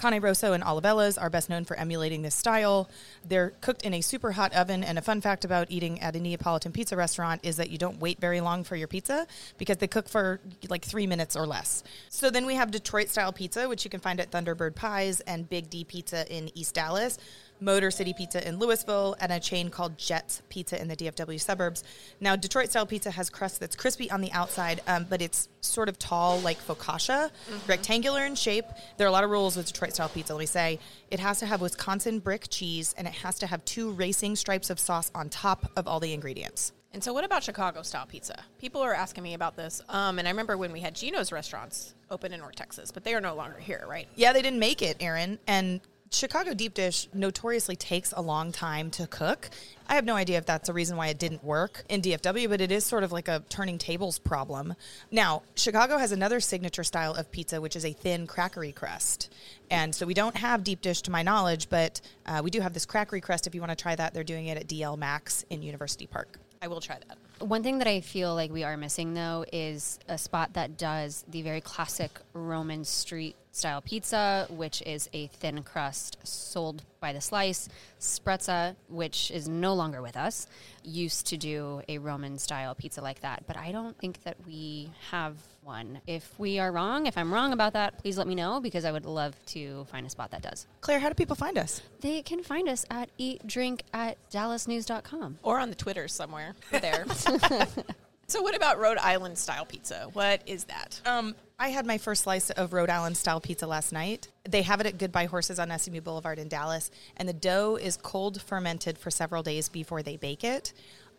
Cane 0.00 0.20
Rosso 0.20 0.52
and 0.52 0.64
Olivella's 0.64 1.18
are 1.18 1.28
best 1.28 1.50
known 1.50 1.64
for 1.64 1.76
emulating 1.76 2.22
this 2.22 2.34
style. 2.34 2.88
They're 3.28 3.50
cooked 3.60 3.82
in 3.82 3.92
a 3.92 4.00
super 4.00 4.32
hot 4.32 4.54
oven, 4.54 4.82
and 4.82 4.98
a 4.98 5.02
fun 5.02 5.20
fact 5.20 5.44
about 5.44 5.70
eating 5.70 6.00
at 6.00 6.16
a 6.16 6.20
Neapolitan 6.20 6.72
pizza 6.72 6.96
restaurant 6.96 7.40
is 7.44 7.56
that 7.56 7.70
you 7.70 7.78
don't 7.78 8.00
wait 8.00 8.18
very 8.18 8.40
long 8.40 8.64
for 8.64 8.76
your 8.76 8.88
pizza 8.88 9.26
because 9.58 9.76
they 9.76 9.86
cook 9.86 10.08
for 10.08 10.40
like 10.68 10.84
three 10.84 11.06
minutes 11.06 11.36
or 11.36 11.46
less. 11.46 11.82
So 12.08 12.30
then 12.30 12.46
we 12.46 12.54
have 12.54 12.70
Detroit 12.70 13.08
style 13.08 13.32
pizza, 13.32 13.68
which 13.68 13.84
you 13.84 13.90
can 13.90 14.00
find 14.00 14.20
at 14.20 14.30
Thunderbird 14.30 14.74
Pies 14.74 15.20
and 15.20 15.48
Big 15.48 15.68
D 15.68 15.84
Pizza 15.84 16.26
in 16.34 16.50
East 16.56 16.74
Dallas. 16.74 17.18
Motor 17.60 17.90
City 17.90 18.12
Pizza 18.12 18.46
in 18.46 18.58
Lewisville, 18.58 19.14
and 19.20 19.32
a 19.32 19.40
chain 19.40 19.70
called 19.70 19.98
Jets 19.98 20.42
Pizza 20.48 20.80
in 20.80 20.88
the 20.88 20.96
DFW 20.96 21.40
suburbs. 21.40 21.84
Now, 22.20 22.36
Detroit 22.36 22.70
style 22.70 22.86
pizza 22.86 23.10
has 23.10 23.30
crust 23.30 23.60
that's 23.60 23.76
crispy 23.76 24.10
on 24.10 24.20
the 24.20 24.32
outside, 24.32 24.80
um, 24.86 25.06
but 25.08 25.22
it's 25.22 25.48
sort 25.60 25.88
of 25.88 25.98
tall, 25.98 26.40
like 26.40 26.58
focaccia, 26.58 27.30
rectangular 27.66 28.24
in 28.24 28.34
shape. 28.34 28.66
There 28.96 29.06
are 29.06 29.08
a 29.08 29.12
lot 29.12 29.24
of 29.24 29.30
rules 29.30 29.56
with 29.56 29.66
Detroit 29.66 29.94
style 29.94 30.08
pizza. 30.08 30.34
Let 30.34 30.40
me 30.40 30.46
say 30.46 30.78
it 31.10 31.20
has 31.20 31.38
to 31.40 31.46
have 31.46 31.60
Wisconsin 31.60 32.18
brick 32.18 32.46
cheese, 32.48 32.94
and 32.96 33.06
it 33.06 33.14
has 33.14 33.38
to 33.40 33.46
have 33.46 33.64
two 33.64 33.92
racing 33.92 34.36
stripes 34.36 34.70
of 34.70 34.78
sauce 34.78 35.10
on 35.14 35.28
top 35.28 35.70
of 35.76 35.86
all 35.86 36.00
the 36.00 36.12
ingredients. 36.12 36.72
And 36.92 37.04
so 37.04 37.12
what 37.12 37.24
about 37.24 37.44
Chicago 37.44 37.82
style 37.82 38.06
pizza? 38.06 38.34
People 38.58 38.80
are 38.80 38.94
asking 38.94 39.22
me 39.22 39.34
about 39.34 39.56
this. 39.56 39.80
Um, 39.88 40.18
and 40.18 40.26
I 40.26 40.32
remember 40.32 40.56
when 40.56 40.72
we 40.72 40.80
had 40.80 40.94
Gino's 40.96 41.30
restaurants 41.30 41.94
open 42.10 42.32
in 42.32 42.40
North 42.40 42.56
Texas, 42.56 42.90
but 42.90 43.04
they 43.04 43.14
are 43.14 43.20
no 43.20 43.34
longer 43.36 43.58
here, 43.58 43.84
right? 43.88 44.08
Yeah, 44.16 44.32
they 44.32 44.42
didn't 44.42 44.58
make 44.58 44.82
it, 44.82 44.96
Erin. 44.98 45.38
And 45.46 45.80
Chicago 46.12 46.54
deep 46.54 46.74
dish 46.74 47.08
notoriously 47.14 47.76
takes 47.76 48.12
a 48.12 48.20
long 48.20 48.50
time 48.50 48.90
to 48.90 49.06
cook. 49.06 49.48
I 49.88 49.94
have 49.94 50.04
no 50.04 50.16
idea 50.16 50.38
if 50.38 50.44
that's 50.44 50.68
a 50.68 50.72
reason 50.72 50.96
why 50.96 51.06
it 51.06 51.20
didn't 51.20 51.44
work 51.44 51.84
in 51.88 52.02
DFW, 52.02 52.48
but 52.48 52.60
it 52.60 52.72
is 52.72 52.84
sort 52.84 53.04
of 53.04 53.12
like 53.12 53.28
a 53.28 53.44
turning 53.48 53.78
tables 53.78 54.18
problem. 54.18 54.74
Now, 55.12 55.42
Chicago 55.54 55.98
has 55.98 56.10
another 56.10 56.40
signature 56.40 56.82
style 56.82 57.14
of 57.14 57.30
pizza, 57.30 57.60
which 57.60 57.76
is 57.76 57.84
a 57.84 57.92
thin 57.92 58.26
crackery 58.26 58.74
crust. 58.74 59.32
And 59.70 59.94
so 59.94 60.04
we 60.04 60.14
don't 60.14 60.36
have 60.36 60.64
deep 60.64 60.82
dish 60.82 61.00
to 61.02 61.12
my 61.12 61.22
knowledge, 61.22 61.68
but 61.70 62.00
uh, 62.26 62.40
we 62.42 62.50
do 62.50 62.60
have 62.60 62.74
this 62.74 62.86
crackery 62.86 63.22
crust. 63.22 63.46
If 63.46 63.54
you 63.54 63.60
want 63.60 63.70
to 63.70 63.80
try 63.80 63.94
that, 63.94 64.12
they're 64.12 64.24
doing 64.24 64.46
it 64.46 64.58
at 64.58 64.66
DL 64.66 64.98
Mack's 64.98 65.44
in 65.48 65.62
University 65.62 66.08
Park. 66.08 66.40
I 66.60 66.66
will 66.66 66.80
try 66.80 66.98
that. 67.06 67.46
One 67.46 67.62
thing 67.62 67.78
that 67.78 67.86
I 67.86 68.00
feel 68.00 68.34
like 68.34 68.52
we 68.52 68.64
are 68.64 68.76
missing 68.76 69.14
though 69.14 69.46
is 69.50 69.98
a 70.08 70.18
spot 70.18 70.54
that 70.54 70.76
does 70.76 71.24
the 71.28 71.40
very 71.40 71.62
classic 71.62 72.10
Roman 72.34 72.84
street 72.84 73.36
style 73.52 73.80
pizza, 73.80 74.46
which 74.50 74.82
is 74.82 75.08
a 75.12 75.26
thin 75.28 75.62
crust 75.62 76.18
sold 76.22 76.82
by 77.00 77.12
the 77.12 77.20
slice. 77.20 77.68
Sprezza, 77.98 78.76
which 78.88 79.30
is 79.30 79.48
no 79.48 79.74
longer 79.74 80.02
with 80.02 80.16
us, 80.16 80.46
used 80.82 81.26
to 81.26 81.36
do 81.36 81.82
a 81.88 81.98
Roman 81.98 82.38
style 82.38 82.74
pizza 82.74 83.00
like 83.00 83.20
that, 83.20 83.44
but 83.46 83.56
I 83.56 83.72
don't 83.72 83.96
think 83.98 84.22
that 84.24 84.36
we 84.46 84.90
have 85.10 85.34
one. 85.62 86.00
If 86.06 86.32
we 86.38 86.58
are 86.58 86.72
wrong, 86.72 87.06
if 87.06 87.18
I'm 87.18 87.32
wrong 87.32 87.52
about 87.52 87.74
that, 87.74 87.98
please 87.98 88.16
let 88.16 88.26
me 88.26 88.34
know 88.34 88.60
because 88.60 88.84
I 88.84 88.92
would 88.92 89.04
love 89.04 89.34
to 89.46 89.84
find 89.90 90.06
a 90.06 90.10
spot 90.10 90.30
that 90.30 90.42
does. 90.42 90.66
Claire, 90.80 91.00
how 91.00 91.08
do 91.08 91.14
people 91.14 91.36
find 91.36 91.58
us? 91.58 91.82
They 92.00 92.22
can 92.22 92.42
find 92.42 92.68
us 92.68 92.86
at 92.90 93.10
eat 93.18 93.46
drink 93.46 93.82
at 93.92 94.16
dallasnews.com. 94.30 95.38
Or 95.42 95.58
on 95.58 95.68
the 95.68 95.76
Twitter 95.76 96.08
somewhere. 96.08 96.54
We're 96.72 96.80
there. 96.80 97.04
so, 98.30 98.42
what 98.42 98.54
about 98.54 98.78
Rhode 98.78 98.98
Island 98.98 99.36
style 99.38 99.64
pizza? 99.64 100.08
What 100.12 100.42
is 100.46 100.64
that? 100.64 101.00
Um, 101.04 101.34
I 101.58 101.68
had 101.68 101.84
my 101.84 101.98
first 101.98 102.22
slice 102.22 102.50
of 102.50 102.72
Rhode 102.72 102.88
Island 102.88 103.16
style 103.16 103.40
pizza 103.40 103.66
last 103.66 103.92
night. 103.92 104.28
They 104.48 104.62
have 104.62 104.80
it 104.80 104.86
at 104.86 104.98
Goodbye 104.98 105.26
Horses 105.26 105.58
on 105.58 105.76
SMU 105.76 106.00
Boulevard 106.00 106.38
in 106.38 106.48
Dallas, 106.48 106.90
and 107.16 107.28
the 107.28 107.32
dough 107.32 107.76
is 107.76 107.96
cold 107.96 108.40
fermented 108.40 108.98
for 108.98 109.10
several 109.10 109.42
days 109.42 109.68
before 109.68 110.02
they 110.02 110.16
bake 110.16 110.44
it. 110.44 110.72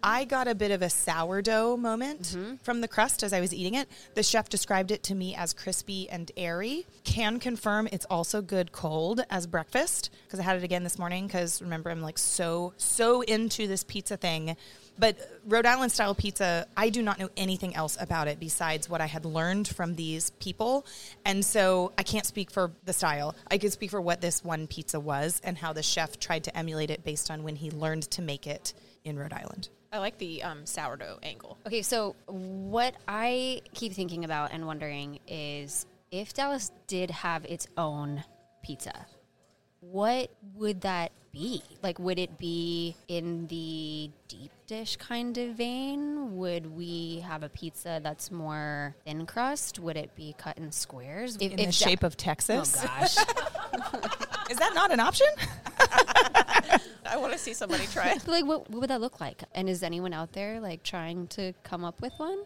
I 0.04 0.26
got 0.26 0.48
a 0.48 0.56
bit 0.56 0.72
of 0.72 0.82
a 0.82 0.90
sourdough 0.90 1.78
moment 1.78 2.36
from 2.64 2.82
the 2.82 2.88
crust 2.88 3.22
as 3.22 3.34
I 3.34 3.40
was 3.40 3.54
eating 3.54 3.76
it. 3.76 3.88
The 4.16 4.24
chef 4.24 4.50
described 4.50 4.90
it 4.90 5.04
to 5.04 5.16
me 5.16 5.36
as 5.36 5.54
crispy 5.54 6.10
and 6.10 6.32
airy. 6.36 6.88
Can 7.04 7.40
confirm 7.40 7.88
it's 7.92 8.06
also 8.06 8.42
good 8.42 8.72
cold 8.72 9.24
as 9.30 9.46
breakfast 9.46 10.10
because 10.26 10.40
I 10.40 10.44
had 10.44 10.58
it 10.58 10.64
again 10.64 10.84
this 10.84 10.98
morning 10.98 11.28
because 11.28 11.62
remember 11.62 11.92
I'm 11.92 12.02
like 12.02 12.18
so 12.18 12.74
so 12.78 13.22
into 13.22 13.68
this 13.68 13.84
pizza 13.84 14.18
thing. 14.18 14.56
But 15.00 15.18
Rhode 15.46 15.66
Island 15.66 15.92
style 15.92 16.14
pizza, 16.14 16.68
I 16.78 16.90
do 16.90 17.02
not 17.02 17.20
know 17.20 17.30
anything 17.36 17.76
else 17.76 17.98
about 18.00 18.28
it 18.28 18.40
besides 18.40 18.90
what 18.90 19.02
I 19.02 19.08
had 19.08 19.26
learned 19.26 19.68
from 19.68 19.96
these 19.96 20.30
people. 20.32 20.86
And 21.26 21.44
so 21.44 21.92
I 21.98 22.04
can't 22.04 22.26
speak 22.26 22.52
for 22.52 22.72
the 22.86 22.94
style. 22.94 23.36
I 23.50 23.58
can 23.58 23.72
speak 23.72 23.90
for 23.90 24.02
what 24.02 24.22
this 24.22 24.44
one 24.44 24.68
pizza 24.68 25.00
was 25.00 25.42
and 25.44 25.58
how 25.58 25.74
the 25.74 25.84
chef 25.84 26.20
tried 26.20 26.44
to 26.44 26.58
emulate 26.58 26.92
it 26.92 27.04
based 27.04 27.32
on 27.32 27.44
when 27.44 27.56
he 27.56 27.72
learned 27.72 28.04
to 28.12 28.22
make 28.22 28.46
it 28.48 28.74
in 29.04 29.18
Rhode 29.18 29.34
Island. 29.34 29.70
I 29.92 29.98
like 29.98 30.18
the 30.20 30.44
um, 30.44 30.66
sourdough 30.66 31.20
angle. 31.22 31.58
Okay, 31.68 31.82
so 31.82 32.16
what 32.28 32.96
I 33.08 33.62
keep 33.74 33.94
thinking 33.94 34.24
about 34.24 34.54
and 34.54 34.66
wondering 34.66 35.20
is 35.28 35.86
if 36.12 36.34
Dallas 36.34 36.72
did 36.88 37.12
have 37.12 37.44
its 37.46 37.68
own 37.76 38.24
pizza, 38.64 39.06
what 39.82 40.30
would 40.56 40.82
that 40.82 41.12
be? 41.32 41.64
Like, 41.82 42.00
would 42.00 42.20
it 42.20 42.38
be 42.38 42.96
in 43.08 43.48
the 43.48 44.10
deep 44.28 44.52
dish 44.68 44.96
kind 44.96 45.38
of 45.38 45.56
vein? 45.56 46.38
Would 46.38 46.68
we 46.68 47.24
have 47.28 47.44
a 47.44 47.50
pizza 47.50 48.00
that's 48.02 48.32
more 48.32 48.96
thin 49.06 49.26
crust? 49.26 49.80
Would 49.80 49.98
it 49.98 50.16
be 50.16 50.36
cut 50.38 50.58
in 50.58 50.72
squares? 50.72 51.38
If, 51.40 51.52
In 51.52 51.66
the 51.66 51.72
shape 51.72 52.04
of 52.04 52.16
Texas. 52.18 52.78
Oh 52.78 52.88
gosh. 52.88 53.18
Is 54.52 54.58
that 54.58 54.74
not 54.74 54.92
an 54.92 55.00
option? 55.00 55.28
I 57.06 57.18
want 57.18 57.34
to 57.34 57.40
see 57.40 57.54
somebody 57.54 57.88
try 57.88 58.12
it. 58.12 58.22
But, 58.26 58.32
like, 58.32 58.46
what, 58.46 58.70
what 58.70 58.82
would 58.82 58.90
that 58.90 59.02
look 59.02 59.20
like? 59.20 59.44
And 59.54 59.70
is 59.70 59.84
anyone 59.84 60.14
out 60.14 60.34
there 60.34 60.60
like 60.60 60.84
trying 60.84 61.28
to 61.28 61.54
come 61.64 61.84
up 61.84 62.02
with 62.02 62.14
one? 62.18 62.44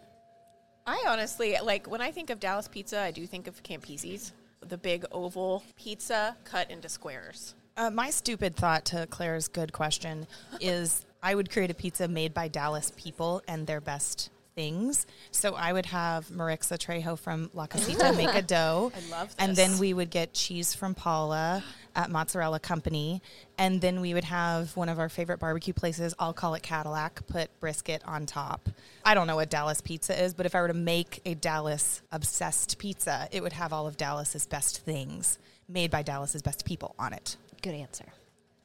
I 0.88 1.04
honestly 1.08 1.58
like 1.64 1.90
when 1.90 2.02
I 2.02 2.12
think 2.12 2.30
of 2.30 2.40
Dallas 2.40 2.68
pizza, 2.68 3.00
I 3.00 3.12
do 3.12 3.26
think 3.26 3.48
of 3.48 3.62
Campisi's, 3.64 4.34
the 4.70 4.78
big 4.78 5.06
oval 5.12 5.64
pizza 5.78 6.36
cut 6.44 6.70
into 6.72 6.90
squares. 6.90 7.56
Uh, 7.78 7.90
my 7.90 8.10
stupid 8.10 8.56
thought 8.56 8.86
to 8.86 9.06
Claire's 9.08 9.48
good 9.48 9.74
question 9.74 10.28
is 10.62 11.06
I 11.22 11.36
would 11.36 11.52
create 11.52 11.72
a 11.72 11.74
pizza 11.74 12.08
made 12.08 12.34
by 12.34 12.48
Dallas 12.48 12.92
people 12.96 13.42
and 13.48 13.68
their 13.68 13.82
best 13.82 14.30
things. 14.56 15.06
So 15.32 15.54
I 15.54 15.74
would 15.74 15.86
have 15.88 16.30
Maricsa 16.30 16.78
Trejo 16.78 17.20
from 17.20 17.50
La 17.54 17.66
Casita 17.68 18.14
make 18.14 18.34
a 18.34 18.42
dough. 18.42 18.92
I 18.96 19.12
love 19.12 19.36
And 19.38 19.56
then 19.56 19.78
we 19.78 19.94
would 19.94 20.10
get 20.10 20.34
cheese 20.34 20.74
from 20.74 20.96
Paula 20.96 21.64
at 21.96 22.10
Mozzarella 22.10 22.60
Company. 22.60 23.22
And 23.58 23.82
then 23.82 24.02
we 24.02 24.14
would 24.14 24.24
have 24.24 24.76
one 24.76 24.90
of 24.90 25.00
our 25.00 25.10
favorite 25.10 25.40
barbecue 25.40 25.74
places, 25.74 26.14
I'll 26.20 26.34
call 26.34 26.56
it 26.56 26.64
Cattleack, 26.64 27.28
put 27.28 27.58
brisket 27.60 28.02
on 28.06 28.26
top. 28.26 28.70
I 29.04 29.14
don't 29.14 29.28
know 29.28 29.36
what 29.36 29.50
Dallas 29.50 29.82
pizza 29.82 30.22
is, 30.22 30.34
but 30.34 30.46
if 30.46 30.56
I 30.56 30.62
were 30.62 30.68
to 30.68 30.74
make 30.74 31.22
a 31.26 31.36
Dallas 31.36 32.02
obsessed 32.12 32.78
pizza, 32.78 33.28
it 33.32 33.44
would 33.44 33.54
have 33.54 33.72
all 33.72 33.88
of 33.88 33.98
Dallas's 33.98 34.46
best 34.46 34.82
things 34.82 35.38
made 35.68 35.92
by 35.92 36.02
Dallas's 36.02 36.42
best 36.42 36.66
people 36.66 36.96
on 37.00 37.14
it. 37.14 37.38
Good 37.62 37.76
answer. 37.76 38.06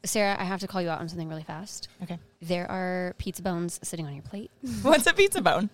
Sarah, 0.05 0.37
I 0.39 0.45
have 0.45 0.61
to 0.61 0.67
call 0.67 0.81
you 0.81 0.89
out 0.89 1.01
on 1.01 1.09
something 1.09 1.29
really 1.29 1.43
fast. 1.43 1.89
Okay. 2.03 2.19
There 2.41 2.71
are 2.71 3.15
pizza 3.19 3.43
bones 3.43 3.79
sitting 3.83 4.07
on 4.07 4.15
your 4.15 4.23
plate. 4.23 4.51
What's 4.83 5.07
a 5.07 5.13
pizza 5.13 5.43
bone? 5.43 5.69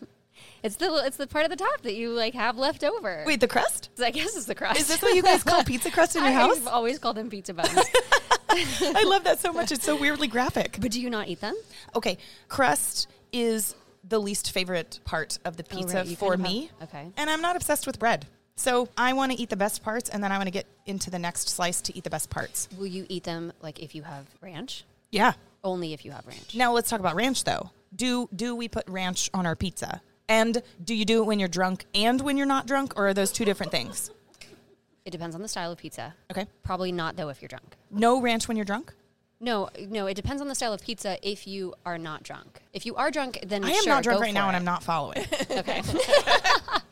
It's 0.63 0.77
the 0.77 0.93
it's 1.07 1.17
the 1.17 1.27
part 1.27 1.45
of 1.45 1.51
the 1.51 1.57
top 1.57 1.81
that 1.83 1.95
you 1.95 2.11
like 2.11 2.35
have 2.35 2.59
left 2.59 2.85
over. 2.85 3.25
Wait, 3.27 3.41
the 3.41 3.49
crust? 3.49 3.89
I 4.03 4.11
guess 4.11 4.37
it's 4.37 4.45
the 4.47 4.55
crust. 4.55 4.79
Is 4.81 4.89
this 4.89 5.01
what 5.01 5.15
you 5.15 5.23
guys 5.23 5.43
call 5.43 5.63
pizza 5.65 5.91
crust 5.91 6.17
in 6.17 6.23
your 6.25 6.33
house? 6.33 6.59
I've 6.59 6.67
always 6.67 6.99
called 6.99 7.17
them 7.17 7.31
pizza 7.31 7.55
bones. 7.55 7.71
I 8.51 9.05
love 9.07 9.25
that 9.25 9.39
so 9.41 9.53
much. 9.53 9.73
It's 9.73 9.85
so 9.85 9.97
weirdly 9.97 10.29
graphic. 10.29 10.79
but 10.81 10.91
do 10.91 11.01
you 11.01 11.09
not 11.11 11.29
eat 11.29 11.41
them? 11.41 11.55
Okay, 11.95 12.19
crust 12.49 13.09
is 13.33 13.75
the 14.09 14.19
least 14.21 14.53
favorite 14.53 15.01
part 15.05 15.39
of 15.45 15.57
the 15.57 15.65
Oh, 15.73 15.77
pizza 15.77 15.97
right, 15.99 16.19
for 16.19 16.37
me. 16.37 16.71
have- 16.81 16.89
okay. 16.91 17.11
And 17.17 17.29
I'm 17.31 17.41
not 17.41 17.57
obsessed 17.57 17.87
with 17.87 17.99
bread. 17.99 18.27
So 18.57 18.89
I 18.97 19.13
want 19.13 19.33
to 19.33 19.39
eat 19.41 19.51
the 19.51 19.57
best 19.57 19.83
parts 19.83 20.09
and 20.09 20.25
then 20.25 20.33
I 20.33 20.39
want 20.39 20.47
to 20.47 20.51
get 20.51 20.67
into 20.87 21.11
the 21.11 21.19
next 21.19 21.49
slice 21.49 21.81
to 21.83 21.97
eat 21.97 22.05
the 22.05 22.11
best 22.11 22.31
parts. 22.31 22.69
Will 22.79 22.87
you 22.87 23.07
eat 23.09 23.25
them 23.25 23.53
like 23.61 23.81
if 23.81 23.95
you 23.95 24.03
have 24.03 24.27
ranch? 24.41 24.85
Yeah. 25.11 25.35
Only 25.63 25.93
if 25.93 26.05
you 26.05 26.11
have 26.13 26.27
ranch. 26.27 26.55
Now 26.55 26.73
let's 26.73 26.89
talk 26.89 27.01
about 27.01 27.15
ranch 27.17 27.45
though. 27.45 27.71
Do 27.95 28.29
do 28.35 28.57
we 28.57 28.69
put 28.69 28.89
ranch 28.89 29.31
on 29.35 29.47
our 29.47 29.55
pizza? 29.57 30.01
And 30.29 30.63
do 30.83 30.95
you 30.95 31.05
do 31.05 31.23
it 31.23 31.27
when 31.27 31.39
you're 31.39 31.49
drunk 31.49 31.85
and 31.95 32.21
when 32.21 32.37
you're 32.37 32.47
not 32.47 32.67
drunk 32.67 32.95
or 32.97 33.09
are 33.09 33.15
those 33.15 33.31
two 33.31 33.45
different 33.45 33.73
things? 33.73 34.11
It 35.05 35.11
depends 35.11 35.37
on 35.37 35.43
the 35.43 35.49
style 35.49 35.71
of 35.71 35.79
pizza. 35.79 36.15
Okay. 36.31 36.47
Probably 36.65 36.93
not 36.93 37.17
though 37.17 37.29
if 37.29 37.43
you're 37.43 37.49
drunk. 37.49 37.77
No 37.91 38.21
ranch 38.21 38.49
when 38.49 38.57
you're 38.57 38.65
drunk? 38.65 38.93
No, 39.39 39.69
no, 39.91 40.07
it 40.07 40.15
depends 40.15 40.41
on 40.41 40.49
the 40.49 40.55
style 40.55 40.73
of 40.73 40.81
pizza 40.81 41.19
if 41.23 41.47
you 41.47 41.75
are 41.85 41.99
not 41.99 42.23
drunk. 42.23 42.63
If 42.73 42.87
you 42.87 42.97
are 42.97 43.11
drunk, 43.11 43.39
then 43.47 43.65
I 43.65 43.69
am 43.69 43.85
sure, 43.85 43.93
not 43.93 44.03
drunk 44.03 44.23
right 44.23 44.33
now 44.33 44.49
and. 44.49 44.57
I'm 44.57 44.65
not 44.65 44.83
following. 44.83 45.27
Okay. 45.51 45.83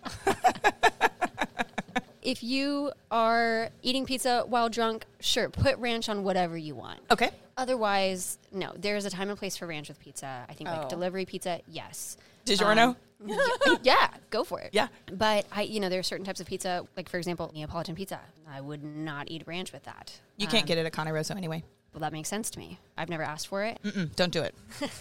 if 2.24 2.42
you 2.42 2.90
are 3.10 3.68
eating 3.82 4.04
pizza 4.06 4.44
while 4.48 4.68
drunk, 4.68 5.04
sure, 5.20 5.48
put 5.50 5.76
ranch 5.78 6.08
on 6.08 6.24
whatever 6.24 6.56
you 6.56 6.74
want. 6.74 7.00
okay. 7.10 7.30
Otherwise, 7.56 8.38
no. 8.50 8.72
There's 8.76 9.04
a 9.04 9.10
time 9.10 9.28
and 9.30 9.38
place 9.38 9.56
for 9.56 9.66
ranch 9.68 9.88
with 9.88 10.00
pizza. 10.00 10.44
I 10.48 10.54
think 10.54 10.68
like 10.68 10.86
Oh. 10.86 10.88
delivery 10.88 11.24
pizza, 11.24 11.60
yes. 11.68 12.16
DiGiorno? 12.46 12.96
Um, 13.22 13.78
yeah, 13.84 14.08
go 14.30 14.42
for 14.44 14.60
it. 14.60 14.70
Yeah. 14.72 14.88
But 15.12 15.46
I, 15.52 15.62
you 15.62 15.78
know, 15.80 15.88
there 15.88 16.00
are 16.00 16.02
certain 16.02 16.26
types 16.26 16.40
of 16.40 16.46
pizza, 16.48 16.84
like 16.96 17.08
for 17.08 17.16
example, 17.16 17.50
Neapolitan 17.54 17.94
pizza. 17.94 18.20
I 18.50 18.60
would 18.60 18.82
not 18.82 19.30
eat 19.30 19.44
ranch 19.46 19.72
with 19.72 19.84
that. 19.84 20.12
You 20.36 20.46
can't 20.48 20.64
Um, 20.64 20.66
get 20.66 20.78
it 20.78 20.84
at 20.86 20.92
Cane 20.92 21.08
Rosso 21.12 21.34
anyway. 21.36 21.62
Well, 21.94 22.00
that 22.00 22.12
makes 22.12 22.28
sense 22.28 22.50
to 22.50 22.58
me. 22.58 22.80
I've 22.98 23.08
never 23.08 23.22
asked 23.22 23.46
for 23.46 23.62
it. 23.62 23.78
Mm, 23.84 24.14
don't 24.16 24.32
do 24.32 24.42
it. 24.42 24.54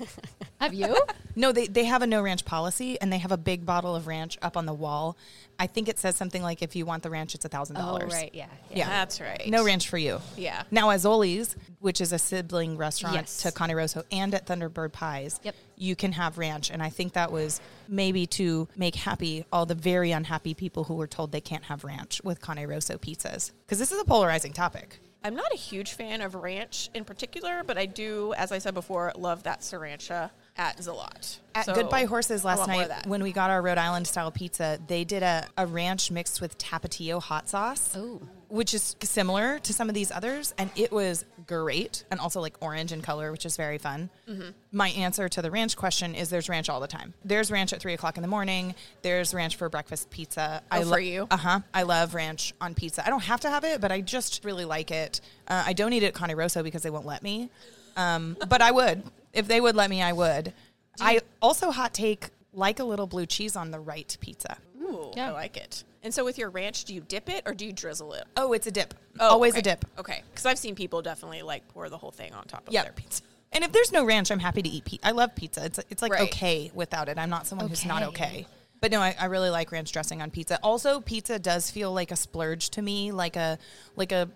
Have 0.62 0.74
you? 0.74 0.96
No, 1.36 1.52
they, 1.52 1.66
they 1.66 1.86
have 1.86 2.04
a 2.04 2.06
no 2.06 2.22
ranch 2.22 2.46
policy 2.46 3.02
and 3.02 3.12
they 3.12 3.18
have 3.18 3.32
a 3.32 3.38
big 3.38 3.66
bottle 3.66 3.96
of 3.96 4.06
ranch 4.06 4.38
up 4.44 4.56
on 4.56 4.68
the 4.68 4.74
wall. 4.74 5.18
I 5.58 5.66
think 5.66 5.90
it 5.90 5.98
says 5.98 6.16
something 6.16 6.44
like 6.44 6.62
if 6.62 6.76
you 6.76 6.86
want 6.86 7.02
the 7.02 7.10
ranch, 7.10 7.34
it's 7.34 7.44
a 7.44 7.50
thousand 7.50 7.78
oh, 7.78 7.82
dollars. 7.82 8.14
right. 8.14 8.30
Yeah. 8.36 8.46
Yeah. 8.72 8.88
That's 8.88 9.20
right. 9.20 9.42
No 9.48 9.66
ranch 9.66 9.90
for 9.90 9.98
you. 9.98 10.22
Yeah. 10.38 10.62
Now, 10.70 10.90
Azoli's, 10.90 11.56
which 11.80 12.02
is 12.02 12.14
a 12.14 12.20
sibling 12.20 12.78
restaurant 12.78 13.16
Yes. 13.16 13.38
to 13.42 13.52
Cane 13.52 13.76
Rosso 13.76 14.04
and 14.12 14.36
at 14.36 14.46
Thunderbird 14.46 14.92
Pies, 14.92 15.40
Yep. 15.42 15.56
you 15.76 15.96
can 15.96 16.12
have 16.12 16.38
ranch. 16.38 16.70
And 16.70 16.84
I 16.84 16.90
think 16.90 17.14
that 17.14 17.32
was 17.32 17.60
maybe 17.88 18.28
to 18.28 18.68
make 18.76 18.94
happy 18.94 19.44
all 19.52 19.66
the 19.66 19.74
very 19.74 20.12
unhappy 20.12 20.54
people 20.54 20.84
who 20.84 20.94
were 20.94 21.08
told 21.08 21.32
they 21.32 21.42
can't 21.42 21.64
have 21.64 21.84
ranch 21.84 22.22
with 22.24 22.44
Cane 22.46 22.68
Rosso 22.68 23.00
pizzas. 23.00 23.50
Because 23.66 23.80
this 23.80 23.92
is 23.92 24.00
a 24.00 24.06
polarizing 24.06 24.54
topic. 24.54 25.00
I'm 25.24 25.36
not 25.36 25.52
a 25.54 25.58
huge 25.58 25.94
fan 25.94 26.22
of 26.22 26.36
ranch 26.36 26.90
in 26.94 27.06
particular, 27.06 27.64
but 27.66 27.78
I 27.78 27.86
do, 27.86 28.34
as 28.38 28.52
I 28.52 28.58
said 28.58 28.74
before, 28.74 29.12
love 29.16 29.44
that 29.44 29.62
sriracha 29.62 30.32
at 30.58 30.78
Zalat. 30.78 31.38
At 31.56 31.66
So, 31.66 31.74
Goodbye 31.74 32.06
Horses 32.06 32.44
last 32.44 32.68
night, 32.68 32.90
when 33.08 33.24
we 33.24 33.32
got 33.32 33.50
our 33.50 33.62
Rhode 33.62 33.78
Island 33.78 34.06
style 34.06 34.32
pizza, 34.32 34.80
they 34.88 35.04
did 35.04 35.24
a, 35.24 35.48
a 35.58 35.66
ranch 35.66 36.12
mixed 36.12 36.42
with 36.42 36.58
Tapatio 36.58 37.22
hot 37.22 37.48
sauce, 37.50 37.96
Oh. 37.98 38.22
Which 38.54 38.76
is 38.76 38.96
similar 39.02 39.58
to 39.58 39.74
some 39.74 39.90
of 39.90 39.96
these 39.96 40.12
others. 40.12 40.54
And 40.60 40.70
it 40.76 40.92
was 40.92 41.26
great. 41.48 42.06
And 42.12 42.20
also 42.20 42.40
like 42.40 42.56
orange 42.62 42.92
in 42.92 43.02
color, 43.02 43.32
which 43.32 43.48
is 43.48 43.58
very 43.58 43.80
fun. 43.80 44.12
Mm-hmm. 44.30 44.50
My 44.72 44.90
answer 44.90 45.28
to 45.28 45.42
the 45.42 45.50
ranch 45.50 45.76
question 45.76 46.14
is 46.14 46.30
there's 46.30 46.48
ranch 46.50 46.70
all 46.70 46.80
the 46.80 46.88
time. 46.88 47.16
There's 47.26 47.50
ranch 47.50 47.74
at 47.74 47.82
three 47.82 47.94
o'clock 47.96 48.16
in 48.16 48.22
the 48.22 48.28
morning. 48.28 48.76
There's 49.02 49.34
ranch 49.34 49.56
for 49.56 49.70
breakfast 49.70 50.12
pizza. 50.12 50.62
Oh, 50.72 50.84
for 50.88 51.00
you? 51.00 51.28
Uh 51.32 51.38
huh. 51.38 51.60
I 51.74 51.82
love 51.82 52.14
ranch 52.14 52.54
on 52.62 52.76
pizza. 52.76 53.04
I 53.04 53.10
don't 53.10 53.24
have 53.24 53.40
to 53.40 53.50
have 53.50 53.64
it, 53.64 53.82
but 53.82 53.92
I 53.92 54.02
just 54.02 54.46
really 54.46 54.66
like 54.66 54.92
it. 54.92 55.20
Uh, 55.48 55.64
I 55.66 55.74
don't 55.74 55.92
eat 55.92 56.04
it 56.04 56.08
at 56.08 56.14
Cane 56.14 56.36
Rosso 56.36 56.62
because 56.62 56.84
they 56.84 56.92
won't 56.92 57.08
let 57.08 57.24
me. 57.24 57.50
Um, 57.98 58.38
but 58.48 58.62
I 58.62 58.70
would. 58.70 59.02
If 59.34 59.48
they 59.48 59.62
would 59.62 59.76
let 59.76 59.90
me, 59.90 60.04
I 60.04 60.14
would. 60.14 60.54
I 61.02 61.22
also 61.42 61.72
hot 61.72 61.96
take 61.96 62.30
like 62.54 62.80
a 62.80 62.84
little 62.84 63.08
blue 63.08 63.26
cheese 63.26 63.56
on 63.56 63.72
the 63.72 63.80
right 63.80 64.16
pizza. 64.22 64.58
Ooh, 64.80 65.12
Yeah. 65.16 65.30
I 65.30 65.32
like 65.32 65.58
it. 65.58 65.84
And 66.04 66.14
so 66.14 66.26
with 66.26 66.38
your 66.38 66.50
ranch, 66.50 66.84
do 66.84 66.94
you 66.94 67.02
dip 67.02 67.30
it 67.30 67.44
or 67.46 67.54
do 67.54 67.66
you 67.66 67.72
drizzle 67.74 68.14
it? 68.14 68.26
Oh, 68.36 68.54
it's 68.54 68.68
a 68.68 68.72
dip. 68.72 68.94
Oh, 69.20 69.30
Always 69.30 69.54
okay. 69.54 69.60
a 69.60 69.64
dip. 69.64 69.86
Okay. 69.98 70.24
Because 70.30 70.46
I've 70.46 70.60
seen 70.60 70.76
people 70.76 71.02
definitely 71.02 71.42
like 71.42 71.68
pour 71.70 71.90
the 71.90 71.98
whole 71.98 72.12
thing 72.12 72.34
on 72.34 72.44
top 72.46 72.68
of 72.68 72.74
Yep. 72.74 72.84
their 72.84 72.94
pizza. 72.94 73.24
And 73.54 73.64
if 73.64 73.72
there's 73.72 73.92
no 73.92 74.04
ranch, 74.04 74.32
I'm 74.32 74.40
happy 74.40 74.62
to 74.62 74.70
eat 74.70 74.84
pizza. 74.86 75.08
I 75.08 75.12
love 75.12 75.34
pizza. 75.36 75.64
It's 75.66 75.80
it's 75.90 76.02
like 76.02 76.12
Right. 76.12 76.24
okay 76.24 76.72
without 76.74 77.08
it. 77.08 77.18
I'm 77.18 77.30
not 77.30 77.48
someone 77.48 77.70
who's 77.70 77.86
not 77.86 78.04
Okay. 78.04 78.26
okay. 78.26 78.48
But 78.82 78.92
no, 78.92 79.00
I, 79.00 79.16
I 79.18 79.26
really 79.26 79.50
like 79.50 79.72
ranch 79.72 79.94
dressing 79.94 80.22
on 80.22 80.30
pizza. 80.30 80.60
Also, 80.62 81.00
pizza 81.00 81.40
does 81.40 81.72
feel 81.72 81.94
like 81.94 82.12
a 82.12 82.18
splurge 82.18 82.70
to 82.72 82.82
me, 82.82 83.12
like 83.14 83.36
a 83.38 83.58
like 83.96 84.12
a 84.12 84.30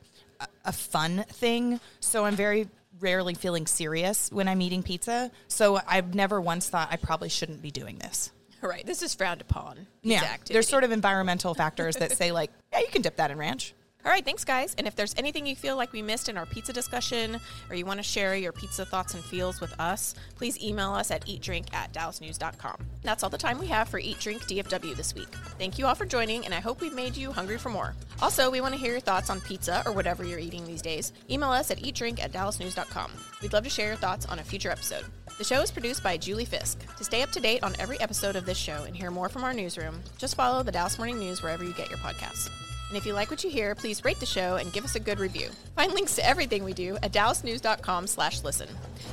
a 0.63 0.71
fun 0.71 1.25
thing. 1.29 1.79
So 1.99 2.23
I'm 2.25 2.35
very 2.35 2.69
rarely 2.99 3.33
feeling 3.33 3.67
serious 3.67 4.31
when 4.31 4.47
I'm 4.47 4.61
eating 4.61 4.83
pizza. 4.83 5.31
So 5.49 5.81
I've 5.85 6.15
never 6.15 6.39
once 6.39 6.69
thought 6.69 6.87
I 6.91 6.95
probably 6.95 7.29
shouldn't 7.29 7.61
be 7.61 7.71
doing 7.71 7.97
this. 7.97 8.31
Right. 8.61 8.85
This 8.85 9.01
is 9.01 9.13
frowned 9.13 9.41
upon. 9.41 9.87
Yeah, 10.01 10.37
there's 10.47 10.67
sort 10.67 10.83
of 10.83 10.91
environmental 10.91 11.53
factors 11.53 11.95
that 11.97 12.11
say 12.11 12.31
like, 12.31 12.51
yeah, 12.73 12.79
you 12.79 12.87
can 12.87 13.01
dip 13.01 13.15
that 13.17 13.31
in 13.31 13.37
ranch. 13.37 13.73
All 14.05 14.11
right, 14.13 14.23
thanks, 14.23 14.45
guys. 14.45 14.73
And 14.77 14.87
if 14.87 14.95
there's 14.95 15.13
anything 15.17 15.45
you 15.45 15.55
feel 15.55 15.75
like 15.75 15.91
we 15.91 16.01
missed 16.01 16.29
in 16.29 16.37
our 16.37 16.45
pizza 16.45 16.71
discussion 16.71 17.41
or 17.69 17.75
you 17.75 17.85
want 17.85 17.99
to 17.99 18.03
share 18.03 18.35
your 18.37 18.53
pizza 18.53 18.85
thoughts 18.85 19.13
and 19.13 19.21
feels 19.23 19.59
with 19.59 19.77
us, 19.81 20.15
please 20.35 20.63
email 20.63 20.93
us 20.93 21.11
at 21.11 21.25
eatdrink 21.25 21.73
at 21.73 21.91
dallasnews.com. 21.91 22.77
That's 23.03 23.23
all 23.23 23.29
the 23.29 23.37
time 23.37 23.59
we 23.59 23.67
have 23.67 23.89
for 23.89 23.99
Eat 23.99 24.19
Drink 24.19 24.43
DFW 24.43 24.95
this 24.95 25.13
week. 25.13 25.27
Thank 25.57 25.77
you 25.77 25.87
all 25.87 25.95
for 25.95 26.05
joining, 26.05 26.45
and 26.45 26.53
I 26.53 26.61
hope 26.61 26.79
we've 26.79 26.93
made 26.93 27.17
you 27.17 27.33
hungry 27.33 27.57
for 27.57 27.69
more. 27.69 27.95
Also, 28.21 28.49
we 28.49 28.61
want 28.61 28.73
to 28.75 28.79
hear 28.79 28.91
your 28.91 29.01
thoughts 29.01 29.29
on 29.29 29.41
pizza 29.41 29.83
or 29.85 29.91
whatever 29.91 30.23
you're 30.23 30.39
eating 30.39 30.65
these 30.65 30.81
days. 30.81 31.11
Email 31.29 31.49
us 31.49 31.69
at 31.69 31.79
eatdrink 31.79 32.21
at 32.23 32.31
dallasnews.com. 32.31 33.11
We'd 33.41 33.51
love 33.53 33.65
to 33.65 33.69
share 33.69 33.87
your 33.87 33.97
thoughts 33.97 34.25
on 34.27 34.39
a 34.39 34.43
future 34.43 34.71
episode. 34.71 35.03
The 35.37 35.43
show 35.43 35.61
is 35.61 35.71
produced 35.71 36.01
by 36.01 36.15
Julie 36.15 36.45
Fisk. 36.45 36.79
To 36.97 37.03
stay 37.03 37.23
up 37.23 37.31
to 37.31 37.41
date 37.41 37.61
on 37.61 37.75
every 37.77 37.99
episode 37.99 38.37
of 38.37 38.45
this 38.45 38.57
show 38.57 38.83
and 38.83 38.95
hear 38.95 39.11
more 39.11 39.27
from 39.27 39.43
our 39.43 39.53
newsroom, 39.53 40.01
just 40.17 40.35
follow 40.35 40.63
the 40.63 40.71
Dallas 40.71 40.97
Morning 40.97 41.19
News 41.19 41.43
wherever 41.43 41.63
you 41.65 41.73
get 41.73 41.89
your 41.89 41.99
podcasts. 41.99 42.49
And 42.89 42.97
if 42.97 43.05
you 43.05 43.13
like 43.13 43.29
what 43.29 43.43
you 43.43 43.49
hear, 43.49 43.75
please 43.75 44.05
rate 44.05 44.19
the 44.19 44.25
show 44.25 44.55
and 44.55 44.71
give 44.71 44.85
us 44.85 44.95
a 44.95 44.99
good 44.99 45.19
review. 45.19 45.49
Find 45.75 45.93
links 45.93 46.15
to 46.15 46.27
everything 46.27 46.63
we 46.63 46.73
do 46.73 46.97
at 47.03 47.11
dallasnews.com 47.11 48.07
slash 48.07 48.43
listen. 48.43 48.69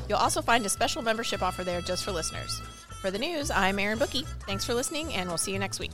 You'll 0.09 0.19
also 0.19 0.43
find 0.43 0.65
a 0.65 0.69
special 0.69 1.03
membership 1.03 1.43
offer 1.43 1.65
there 1.65 1.81
just 1.81 2.05
for 2.05 2.13
listeners. 2.13 2.61
For 3.01 3.11
the 3.11 3.19
news, 3.19 3.51
I'm 3.51 3.79
Erin 3.79 3.99
Booke. 3.99 4.25
Thanks 4.47 4.65
for 4.65 4.75
listening, 4.75 5.13
and 5.15 5.29
we'll 5.29 5.39
see 5.39 5.53
you 5.53 5.59
next 5.59 5.79
week. 5.79 5.93